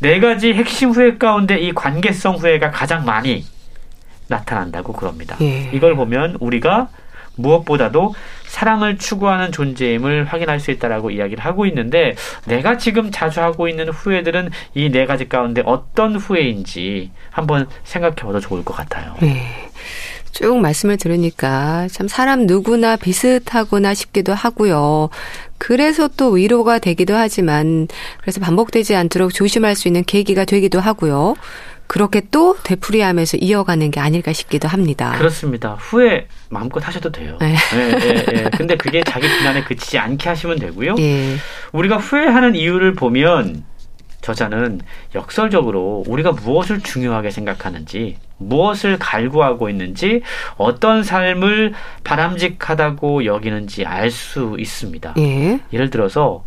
네 0.00 0.18
가지 0.18 0.52
핵심 0.54 0.90
후회 0.90 1.16
가운데 1.18 1.58
이 1.58 1.72
관계성 1.72 2.36
후회가 2.36 2.70
가장 2.70 3.04
많이 3.04 3.44
나타난다고 4.26 4.94
그럽니다. 4.94 5.36
예. 5.42 5.70
이걸 5.72 5.94
보면 5.94 6.38
우리가 6.40 6.88
무엇보다도 7.36 8.14
사랑을 8.46 8.98
추구하는 8.98 9.50
존재임을 9.50 10.24
확인할 10.26 10.60
수 10.60 10.70
있다라고 10.70 11.10
이야기를 11.10 11.42
하고 11.44 11.64
있는데 11.66 12.14
내가 12.46 12.76
지금 12.76 13.10
자주 13.10 13.40
하고 13.40 13.68
있는 13.68 13.88
후회들은 13.88 14.50
이 14.74 14.90
네 14.92 15.06
가지 15.06 15.26
가운데 15.28 15.62
어떤 15.64 16.16
후회인지 16.16 17.10
한번 17.30 17.66
생각해 17.84 18.14
봐도 18.16 18.40
좋을 18.40 18.62
것 18.64 18.74
같아요. 18.74 19.14
네. 19.22 19.46
쭉 20.32 20.58
말씀을 20.60 20.96
들으니까 20.96 21.88
참 21.90 22.08
사람 22.08 22.46
누구나 22.46 22.96
비슷하구나 22.96 23.92
싶기도 23.94 24.32
하고요. 24.32 25.10
그래서 25.58 26.08
또 26.08 26.30
위로가 26.30 26.78
되기도 26.78 27.14
하지만 27.14 27.86
그래서 28.20 28.40
반복되지 28.40 28.94
않도록 28.96 29.32
조심할 29.34 29.76
수 29.76 29.88
있는 29.88 30.04
계기가 30.04 30.44
되기도 30.44 30.80
하고요. 30.80 31.34
그렇게 31.92 32.22
또 32.30 32.56
되풀이하면서 32.62 33.36
이어가는 33.42 33.90
게 33.90 34.00
아닐까 34.00 34.32
싶기도 34.32 34.66
합니다. 34.66 35.12
그렇습니다. 35.18 35.76
후회 35.78 36.26
마음껏 36.48 36.82
하셔도 36.88 37.12
돼요. 37.12 37.36
네. 37.38 37.54
네, 37.74 37.98
네, 37.98 38.24
네. 38.24 38.50
근데 38.56 38.78
그게 38.78 39.04
자기 39.04 39.28
비난에 39.28 39.62
그치지 39.62 39.98
않게 39.98 40.26
하시면 40.26 40.58
되고요. 40.58 40.94
예. 40.98 41.36
우리가 41.72 41.98
후회하는 41.98 42.54
이유를 42.54 42.94
보면 42.94 43.64
저자는 44.22 44.80
역설적으로 45.14 46.02
우리가 46.06 46.32
무엇을 46.32 46.80
중요하게 46.80 47.30
생각하는지, 47.30 48.16
무엇을 48.38 48.98
갈구하고 48.98 49.68
있는지, 49.68 50.22
어떤 50.56 51.02
삶을 51.02 51.74
바람직하다고 52.04 53.26
여기는지 53.26 53.84
알 53.84 54.10
수 54.10 54.56
있습니다. 54.58 55.12
예. 55.18 55.60
예를 55.74 55.90
들어서 55.90 56.42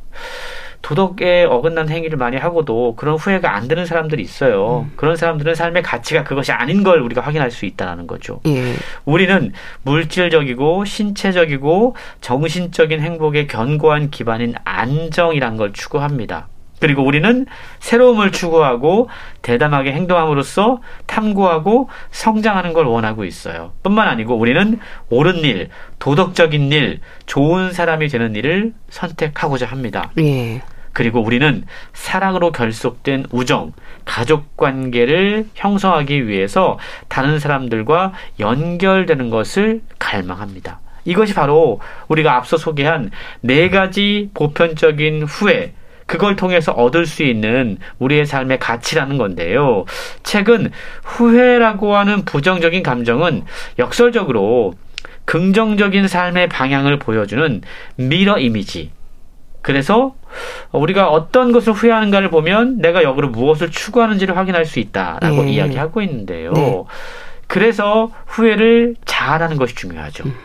도덕에 0.85 1.45
어긋난 1.45 1.89
행위를 1.89 2.15
많이 2.15 2.37
하고도 2.37 2.93
그런 2.95 3.15
후회가 3.15 3.55
안 3.55 3.67
드는 3.67 3.87
사람들이 3.87 4.21
있어요. 4.21 4.85
음. 4.87 4.93
그런 4.95 5.15
사람들은 5.15 5.55
삶의 5.55 5.81
가치가 5.81 6.23
그것이 6.23 6.51
아닌 6.51 6.83
걸 6.83 7.01
우리가 7.01 7.21
확인할 7.21 7.49
수 7.49 7.65
있다는 7.65 8.05
거죠. 8.05 8.39
예. 8.45 8.75
우리는 9.03 9.51
물질적이고 9.81 10.85
신체적이고 10.85 11.95
정신적인 12.21 13.01
행복의 13.01 13.47
견고한 13.47 14.11
기반인 14.11 14.53
안정이란 14.63 15.57
걸 15.57 15.73
추구합니다. 15.73 16.49
그리고 16.79 17.03
우리는 17.03 17.47
새로움을 17.79 18.31
추구하고 18.31 19.09
대담하게 19.41 19.91
행동함으로써 19.93 20.81
탐구하고 21.07 21.89
성장하는 22.11 22.73
걸 22.73 22.85
원하고 22.85 23.25
있어요. 23.25 23.71
뿐만 23.81 24.07
아니고 24.07 24.35
우리는 24.35 24.79
옳은 25.09 25.37
일, 25.37 25.69
도덕적인 25.97 26.71
일, 26.71 26.99
좋은 27.25 27.73
사람이 27.73 28.09
되는 28.09 28.35
일을 28.35 28.73
선택하고자 28.89 29.65
합니다. 29.65 30.11
예. 30.19 30.61
그리고 30.95 31.19
우리는 31.19 31.65
사랑으로 31.91 32.53
결속된 32.53 33.25
우정, 33.29 33.73
가족 34.05 34.55
관계를 34.55 35.45
형성하기 35.53 36.29
위해서 36.29 36.79
다른 37.09 37.37
사람들과 37.37 38.13
연결되는 38.39 39.29
것을 39.29 39.81
갈망합니다. 39.99 40.79
이것이 41.03 41.33
바로 41.33 41.81
우리가 42.07 42.37
앞서 42.37 42.55
소개한 42.55 43.11
네 43.41 43.69
가지 43.69 44.29
보편적인 44.33 45.23
후회, 45.23 45.73
그걸 46.05 46.37
통해서 46.37 46.71
얻을 46.71 47.05
수 47.05 47.23
있는 47.23 47.77
우리의 47.99 48.25
삶의 48.25 48.59
가치라는 48.59 49.17
건데요. 49.17 49.83
책은 50.23 50.71
후회라고 51.03 51.93
하는 51.93 52.23
부정적인 52.23 52.83
감정은 52.83 53.43
역설적으로 53.79 54.73
긍정적인 55.25 56.07
삶의 56.07 56.47
방향을 56.47 56.99
보여주는 56.99 57.61
미러 57.97 58.37
이미지, 58.37 58.91
그래서 59.65 60.13
우리가 60.71 61.09
어떤 61.09 61.51
것을 61.51 61.73
후회하는가를 61.73 62.29
보면 62.29 62.77
내가 62.77 63.01
역으로 63.01 63.29
무엇을 63.29 63.71
추구하는지를 63.71 64.37
확인할 64.37 64.63
수 64.63 64.79
있다라고 64.79 65.45
네. 65.45 65.53
이야기하고 65.53 66.03
있는데요. 66.03 66.53
네. 66.53 66.83
그래서 67.47 68.11
후회를 68.27 68.95
잘하는 69.05 69.57
것이 69.57 69.73
중요하죠. 69.73 70.25
음. 70.25 70.35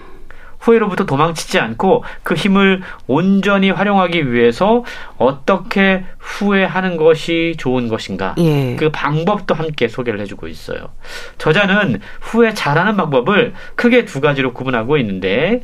후회로부터 0.60 1.04
도망치지 1.04 1.58
않고 1.58 2.02
그 2.22 2.34
힘을 2.34 2.80
온전히 3.06 3.70
활용하기 3.70 4.32
위해서 4.32 4.84
어떻게 5.18 6.04
후회하는 6.18 6.96
것이 6.96 7.56
좋은 7.58 7.88
것인가 7.88 8.34
예. 8.38 8.74
그 8.76 8.90
방법도 8.90 9.54
함께 9.54 9.88
소개를 9.88 10.20
해주고 10.20 10.48
있어요. 10.48 10.88
저자는 11.36 12.00
후회 12.22 12.54
잘하는 12.54 12.96
방법을 12.96 13.52
크게 13.74 14.06
두 14.06 14.22
가지로 14.22 14.54
구분하고 14.54 14.96
있는데 14.96 15.60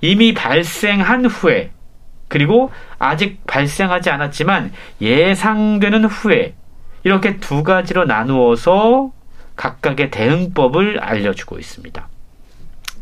이미 0.00 0.34
발생한 0.34 1.26
후회 1.26 1.72
그리고 2.32 2.70
아직 2.98 3.46
발생하지 3.46 4.08
않았지만 4.08 4.72
예상되는 5.02 6.06
후회 6.06 6.54
이렇게 7.04 7.36
두 7.36 7.62
가지로 7.62 8.06
나누어서 8.06 9.10
각각의 9.54 10.10
대응법을 10.10 10.98
알려주고 10.98 11.58
있습니다. 11.58 12.08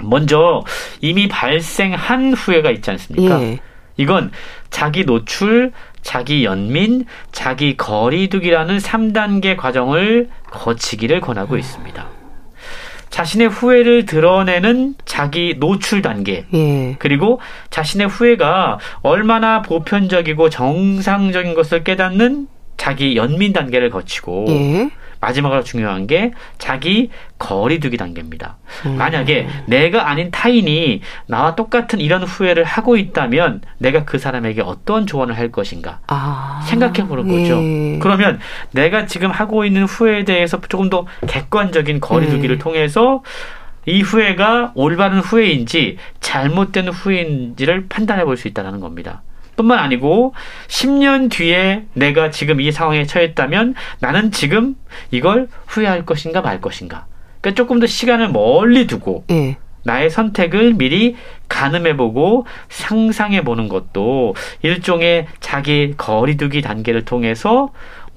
먼저 0.00 0.64
이미 1.00 1.28
발생한 1.28 2.34
후회가 2.34 2.72
있지 2.72 2.90
않습니까? 2.90 3.40
예. 3.40 3.60
이건 3.96 4.32
자기 4.68 5.04
노출, 5.04 5.70
자기 6.02 6.44
연민, 6.44 7.04
자기 7.30 7.76
거리두기라는 7.76 8.78
3단계 8.78 9.56
과정을 9.56 10.28
거치기를 10.50 11.20
권하고 11.20 11.56
있습니다. 11.56 12.04
자신의 13.10 13.48
후회를 13.48 14.06
드러내는 14.06 14.94
자기 15.04 15.56
노출 15.58 16.00
단계. 16.00 16.46
예. 16.54 16.96
그리고 16.98 17.40
자신의 17.70 18.08
후회가 18.08 18.78
얼마나 19.02 19.62
보편적이고 19.62 20.48
정상적인 20.48 21.54
것을 21.54 21.84
깨닫는 21.84 22.46
자기 22.76 23.16
연민 23.16 23.52
단계를 23.52 23.90
거치고 23.90 24.46
예. 24.48 24.90
마지막으로 25.20 25.62
중요한 25.62 26.06
게 26.06 26.32
자기 26.58 27.10
거리두기 27.38 27.96
단계입니다. 27.96 28.56
음. 28.86 28.96
만약에 28.96 29.48
내가 29.66 30.08
아닌 30.08 30.30
타인이 30.30 31.00
나와 31.26 31.54
똑같은 31.54 32.00
이런 32.00 32.22
후회를 32.22 32.64
하고 32.64 32.96
있다면 32.96 33.60
내가 33.78 34.04
그 34.04 34.18
사람에게 34.18 34.62
어떤 34.62 35.06
조언을 35.06 35.36
할 35.36 35.52
것인가 35.52 36.00
아. 36.06 36.60
생각해 36.66 37.06
보는 37.06 37.28
거죠. 37.28 37.60
예. 37.62 37.98
그러면 38.00 38.40
내가 38.72 39.06
지금 39.06 39.30
하고 39.30 39.64
있는 39.64 39.84
후회에 39.84 40.24
대해서 40.24 40.60
조금 40.68 40.90
더 40.90 41.06
객관적인 41.26 42.00
거리두기를 42.00 42.56
예. 42.56 42.58
통해서 42.58 43.22
이 43.86 44.02
후회가 44.02 44.72
올바른 44.74 45.20
후회인지 45.20 45.96
잘못된 46.20 46.88
후회인지를 46.88 47.86
판단해 47.88 48.24
볼 48.24 48.36
수 48.36 48.48
있다는 48.48 48.80
겁니다. 48.80 49.22
뿐만 49.60 49.78
아니고 49.78 50.34
10년 50.68 51.30
뒤에 51.30 51.84
내가 51.92 52.30
지금 52.30 52.60
이 52.60 52.72
상황에 52.72 53.04
처했다면 53.04 53.74
나는 54.00 54.30
지금 54.30 54.74
이걸 55.10 55.48
후회할 55.66 56.06
것인가 56.06 56.40
말 56.40 56.60
것인가. 56.60 57.06
그러니까 57.40 57.56
조금 57.56 57.80
더 57.80 57.86
시간을 57.86 58.30
멀리 58.30 58.86
두고 58.86 59.24
네. 59.28 59.56
나의 59.82 60.10
선택을 60.10 60.74
미리 60.74 61.16
가늠해보고 61.48 62.46
상상해보는 62.68 63.68
것도 63.68 64.34
일종의 64.62 65.26
자기 65.40 65.94
거리두기 65.96 66.60
단계를 66.60 67.04
통해서 67.04 67.70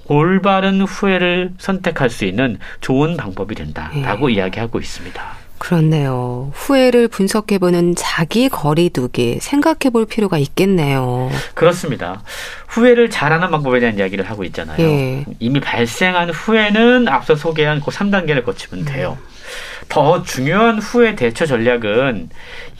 올바른 0.06 0.82
후회를 0.82 1.54
선택할 1.58 2.10
수 2.10 2.26
있는 2.26 2.60
좋은 2.82 3.16
방법이 3.16 3.56
된다라고 3.56 4.28
네. 4.28 4.34
이야기하고 4.34 4.80
있습니다. 4.80 5.43
그렇네요. 5.58 6.52
후회를 6.54 7.08
분석해보는 7.08 7.96
자기 7.96 8.50
거리두기 8.50 9.40
생각해볼 9.40 10.06
필요가 10.06 10.38
있겠네요. 10.38 11.30
그렇습니다. 11.54 12.22
후회를 12.68 13.10
잘하는 13.10 13.50
방법에 13.50 13.80
대한 13.80 13.98
이야기를 13.98 14.30
하고 14.30 14.44
있잖아요. 14.44 14.78
예. 14.80 15.26
이미 15.40 15.60
발생한 15.60 16.32
후회는 16.32 17.08
앞서 17.08 17.36
소개한 17.36 17.80
그 17.80 17.92
3단계를 17.92 18.44
거치면 18.44 18.86
돼요. 18.86 19.18
음. 19.20 19.34
더 19.90 20.24
중요한 20.24 20.80
후회 20.80 21.16
대처 21.16 21.46
전략은 21.46 22.30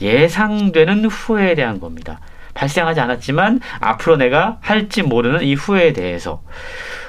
예상되는 0.00 1.04
후회에 1.06 1.54
대한 1.54 1.80
겁니다. 1.80 2.20
발생하지 2.54 3.00
않았지만 3.00 3.60
앞으로 3.80 4.16
내가 4.16 4.58
할지 4.60 5.02
모르는 5.02 5.42
이 5.42 5.54
후회에 5.54 5.92
대해서 5.92 6.42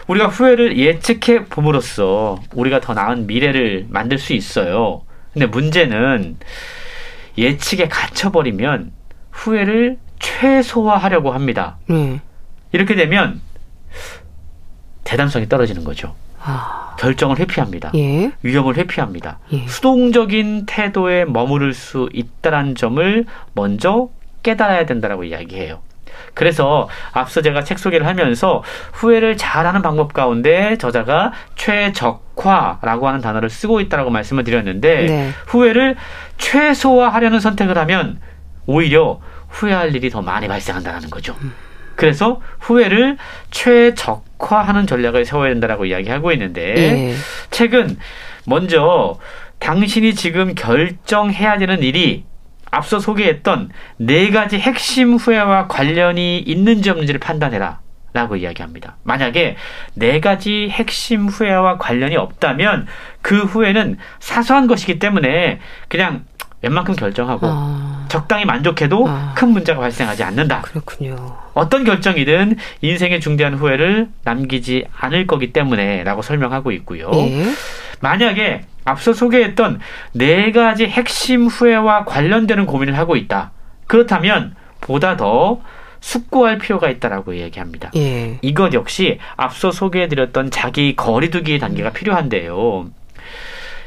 우리가 0.08 0.28
후회를 0.28 0.78
예측해 0.78 1.46
봄으로써 1.46 2.40
우리가 2.54 2.80
더 2.80 2.94
나은 2.94 3.28
미래를 3.28 3.88
만들 3.90 4.18
수 4.18 4.34
있어요. 4.34 5.05
근데 5.36 5.48
문제는 5.48 6.38
예측에 7.38 7.90
갇혀버리면 7.90 8.94
후회를 9.32 9.98
최소화하려고 10.20 11.34
합니다. 11.34 11.78
음. 11.90 12.22
이렇게 12.72 12.96
되면 12.96 13.42
대담성이 15.04 15.50
떨어지는 15.50 15.84
거죠. 15.84 16.16
아. 16.42 16.96
결정을 16.98 17.38
회피합니다. 17.40 17.92
예. 17.96 18.32
위험을 18.44 18.78
회피합니다. 18.78 19.40
예. 19.52 19.68
수동적인 19.68 20.68
태도에 20.68 21.26
머무를 21.26 21.74
수 21.74 22.10
있다는 22.14 22.76
점을 22.76 23.26
먼저 23.54 24.08
깨달아야 24.42 24.86
된다라고 24.86 25.26
이야기해요. 25.26 25.82
그래서 26.36 26.88
앞서 27.14 27.42
제가 27.42 27.64
책 27.64 27.80
소개를 27.80 28.06
하면서 28.06 28.62
후회를 28.94 29.38
잘하는 29.38 29.82
방법 29.82 30.14
가운데 30.14 30.78
저자가 30.78 31.32
최적화라고 31.56 33.08
하는 33.08 33.22
단어를 33.22 33.50
쓰고 33.50 33.80
있다라고 33.80 34.12
말씀을 34.12 34.44
드렸는데 34.44 35.06
네. 35.06 35.32
후회를 35.48 35.96
최소화하려는 36.38 37.40
선택을 37.40 37.78
하면 37.80 38.20
오히려 38.68 39.20
후회할 39.50 39.96
일이 39.96 40.10
더 40.10 40.22
많이 40.22 40.48
발생한다는 40.48 41.10
거죠. 41.10 41.36
음. 41.42 41.54
그래서 41.96 42.42
후회를 42.60 43.18
최적화하는 43.52 44.86
전략을 44.86 45.24
세워야 45.24 45.50
된다라고 45.52 45.86
이야기하고 45.86 46.34
있는데 46.34 46.74
네. 46.74 47.16
책은 47.52 47.98
먼저 48.46 49.18
당신이 49.60 50.14
지금 50.16 50.54
결정해야 50.54 51.58
되는 51.58 51.82
일이 51.82 52.26
앞서 52.76 53.00
소개했던 53.00 53.70
네 53.98 54.30
가지 54.30 54.60
핵심 54.60 55.16
후회와 55.16 55.68
관련이 55.68 56.40
있는지 56.40 56.90
없는지를 56.90 57.20
판단해라. 57.20 57.80
라고 58.14 58.38
이야기합니다. 58.38 58.96
만약에 59.04 59.58
네 59.94 60.20
가지 60.22 60.70
핵심 60.72 61.28
후회와 61.28 61.78
관련이 61.78 62.16
없다면 62.16 62.88
그 63.22 63.44
후회는 63.44 63.98
사소한 64.20 64.68
것이기 64.68 65.00
때문에 65.00 65.60
그냥 65.90 66.24
웬만큼 66.62 66.96
결정하고 66.96 67.46
아. 67.50 68.06
적당히 68.08 68.46
만족해도 68.46 69.06
아. 69.10 69.34
큰 69.36 69.50
문제가 69.50 69.82
발생하지 69.82 70.24
않는다. 70.24 70.62
그렇군요. 70.62 71.38
어떤 71.54 71.84
결정이든 71.84 72.56
인생의 72.80 73.20
중대한 73.20 73.54
후회를 73.56 74.08
남기지 74.24 74.86
않을 74.98 75.28
거기 75.28 75.52
때문에 75.52 76.06
라고 76.06 76.22
설명하고 76.22 76.72
있고요. 76.72 77.12
예. 77.14 77.44
만약에 78.00 78.62
앞서 78.86 79.14
소개했던 79.14 79.82
네 80.14 80.52
가지 80.52 80.86
핵심 80.86 81.48
후회와 81.48 82.06
관련되는 82.06 82.66
고민을 82.66 82.98
하고 82.98 83.16
있다. 83.16 83.52
그렇다면 83.88 84.56
보다 84.80 85.18
더 85.18 85.60
숙고할 86.00 86.60
필요가 86.60 86.90
있다라고 86.90 87.36
얘기합니다. 87.36 87.90
예. 87.96 88.38
이것 88.44 88.74
역시 88.74 89.20
앞서 89.36 89.72
소개해드렸던 89.72 90.52
자기 90.52 90.96
거리두기 90.96 91.58
단계가 91.58 91.92
필요한데요. 91.92 92.90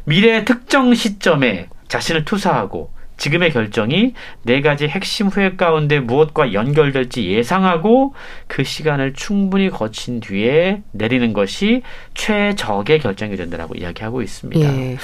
미래 0.04 0.44
특정 0.44 0.94
시점에 0.94 1.68
자신을 1.86 2.24
투사하고 2.24 2.90
지금의 3.18 3.52
결정이 3.52 4.14
네 4.44 4.60
가지 4.62 4.88
핵심 4.88 5.26
후회 5.26 5.56
가운데 5.56 6.00
무엇과 6.00 6.54
연결될지 6.54 7.28
예상하고 7.28 8.14
그 8.46 8.64
시간을 8.64 9.12
충분히 9.12 9.68
거친 9.68 10.20
뒤에 10.20 10.82
내리는 10.92 11.32
것이 11.32 11.82
최적의 12.14 13.00
결정이 13.00 13.36
된다라고 13.36 13.74
이야기하고 13.74 14.22
있습니다. 14.22 14.66
예. 14.66 14.96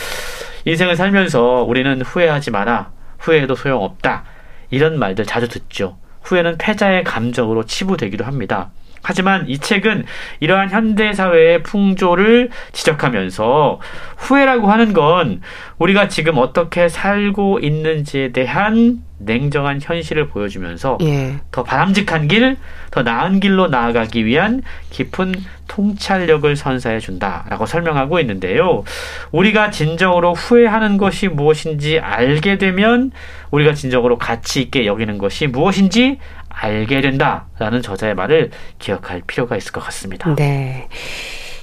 인생을 0.64 0.96
살면서 0.96 1.64
우리는 1.64 2.00
후회하지 2.00 2.50
마라. 2.52 2.92
후회해도 3.18 3.54
소용없다. 3.54 4.24
이런 4.70 4.98
말들 4.98 5.26
자주 5.26 5.48
듣죠. 5.48 5.98
후회는 6.22 6.56
패자의 6.58 7.04
감정으로 7.04 7.66
치부되기도 7.66 8.24
합니다. 8.24 8.70
하지만 9.04 9.48
이 9.48 9.58
책은 9.58 10.04
이러한 10.40 10.70
현대 10.70 11.12
사회의 11.12 11.62
풍조를 11.62 12.50
지적하면서 12.72 13.80
후회라고 14.16 14.70
하는 14.70 14.92
건 14.92 15.42
우리가 15.78 16.08
지금 16.08 16.38
어떻게 16.38 16.88
살고 16.88 17.60
있는지에 17.60 18.32
대한 18.32 19.02
냉정한 19.18 19.80
현실을 19.80 20.28
보여주면서 20.28 20.98
예. 21.02 21.36
더 21.50 21.62
바람직한 21.62 22.28
길, 22.28 22.56
더 22.90 23.02
나은 23.02 23.40
길로 23.40 23.68
나아가기 23.68 24.24
위한 24.24 24.62
깊은 24.90 25.34
통찰력을 25.68 26.54
선사해 26.56 27.00
준다라고 27.00 27.66
설명하고 27.66 28.20
있는데요. 28.20 28.84
우리가 29.32 29.70
진정으로 29.70 30.34
후회하는 30.34 30.98
것이 30.98 31.28
무엇인지 31.28 32.00
알게 32.00 32.58
되면 32.58 33.12
우리가 33.50 33.72
진정으로 33.72 34.18
가치 34.18 34.62
있게 34.62 34.84
여기는 34.86 35.16
것이 35.18 35.46
무엇인지 35.46 36.18
알게 36.54 37.00
된다라는 37.00 37.82
저자의 37.82 38.14
말을 38.14 38.50
기억할 38.78 39.22
필요가 39.26 39.56
있을 39.56 39.72
것 39.72 39.82
같습니다. 39.84 40.34
네. 40.36 40.88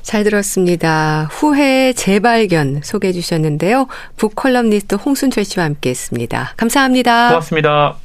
잘 0.01 0.23
들었습니다. 0.23 1.27
후회 1.31 1.93
재발견 1.93 2.81
소개해 2.83 3.13
주셨는데요. 3.13 3.87
북컬럼니스트 4.17 4.95
홍순철 4.95 5.45
씨와 5.45 5.65
함께 5.65 5.91
했습니다. 5.91 6.53
감사합니다. 6.57 7.29
고맙습니다. 7.29 7.95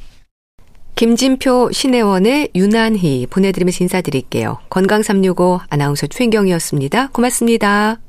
김진표, 0.95 1.71
신혜원의 1.71 2.49
유난히 2.55 3.27
보내드리면서 3.29 3.83
인사드릴게요. 3.83 4.57
건강365 4.69 5.61
아나운서 5.69 6.07
최인경이었습니다. 6.07 7.09
고맙습니다. 7.09 7.99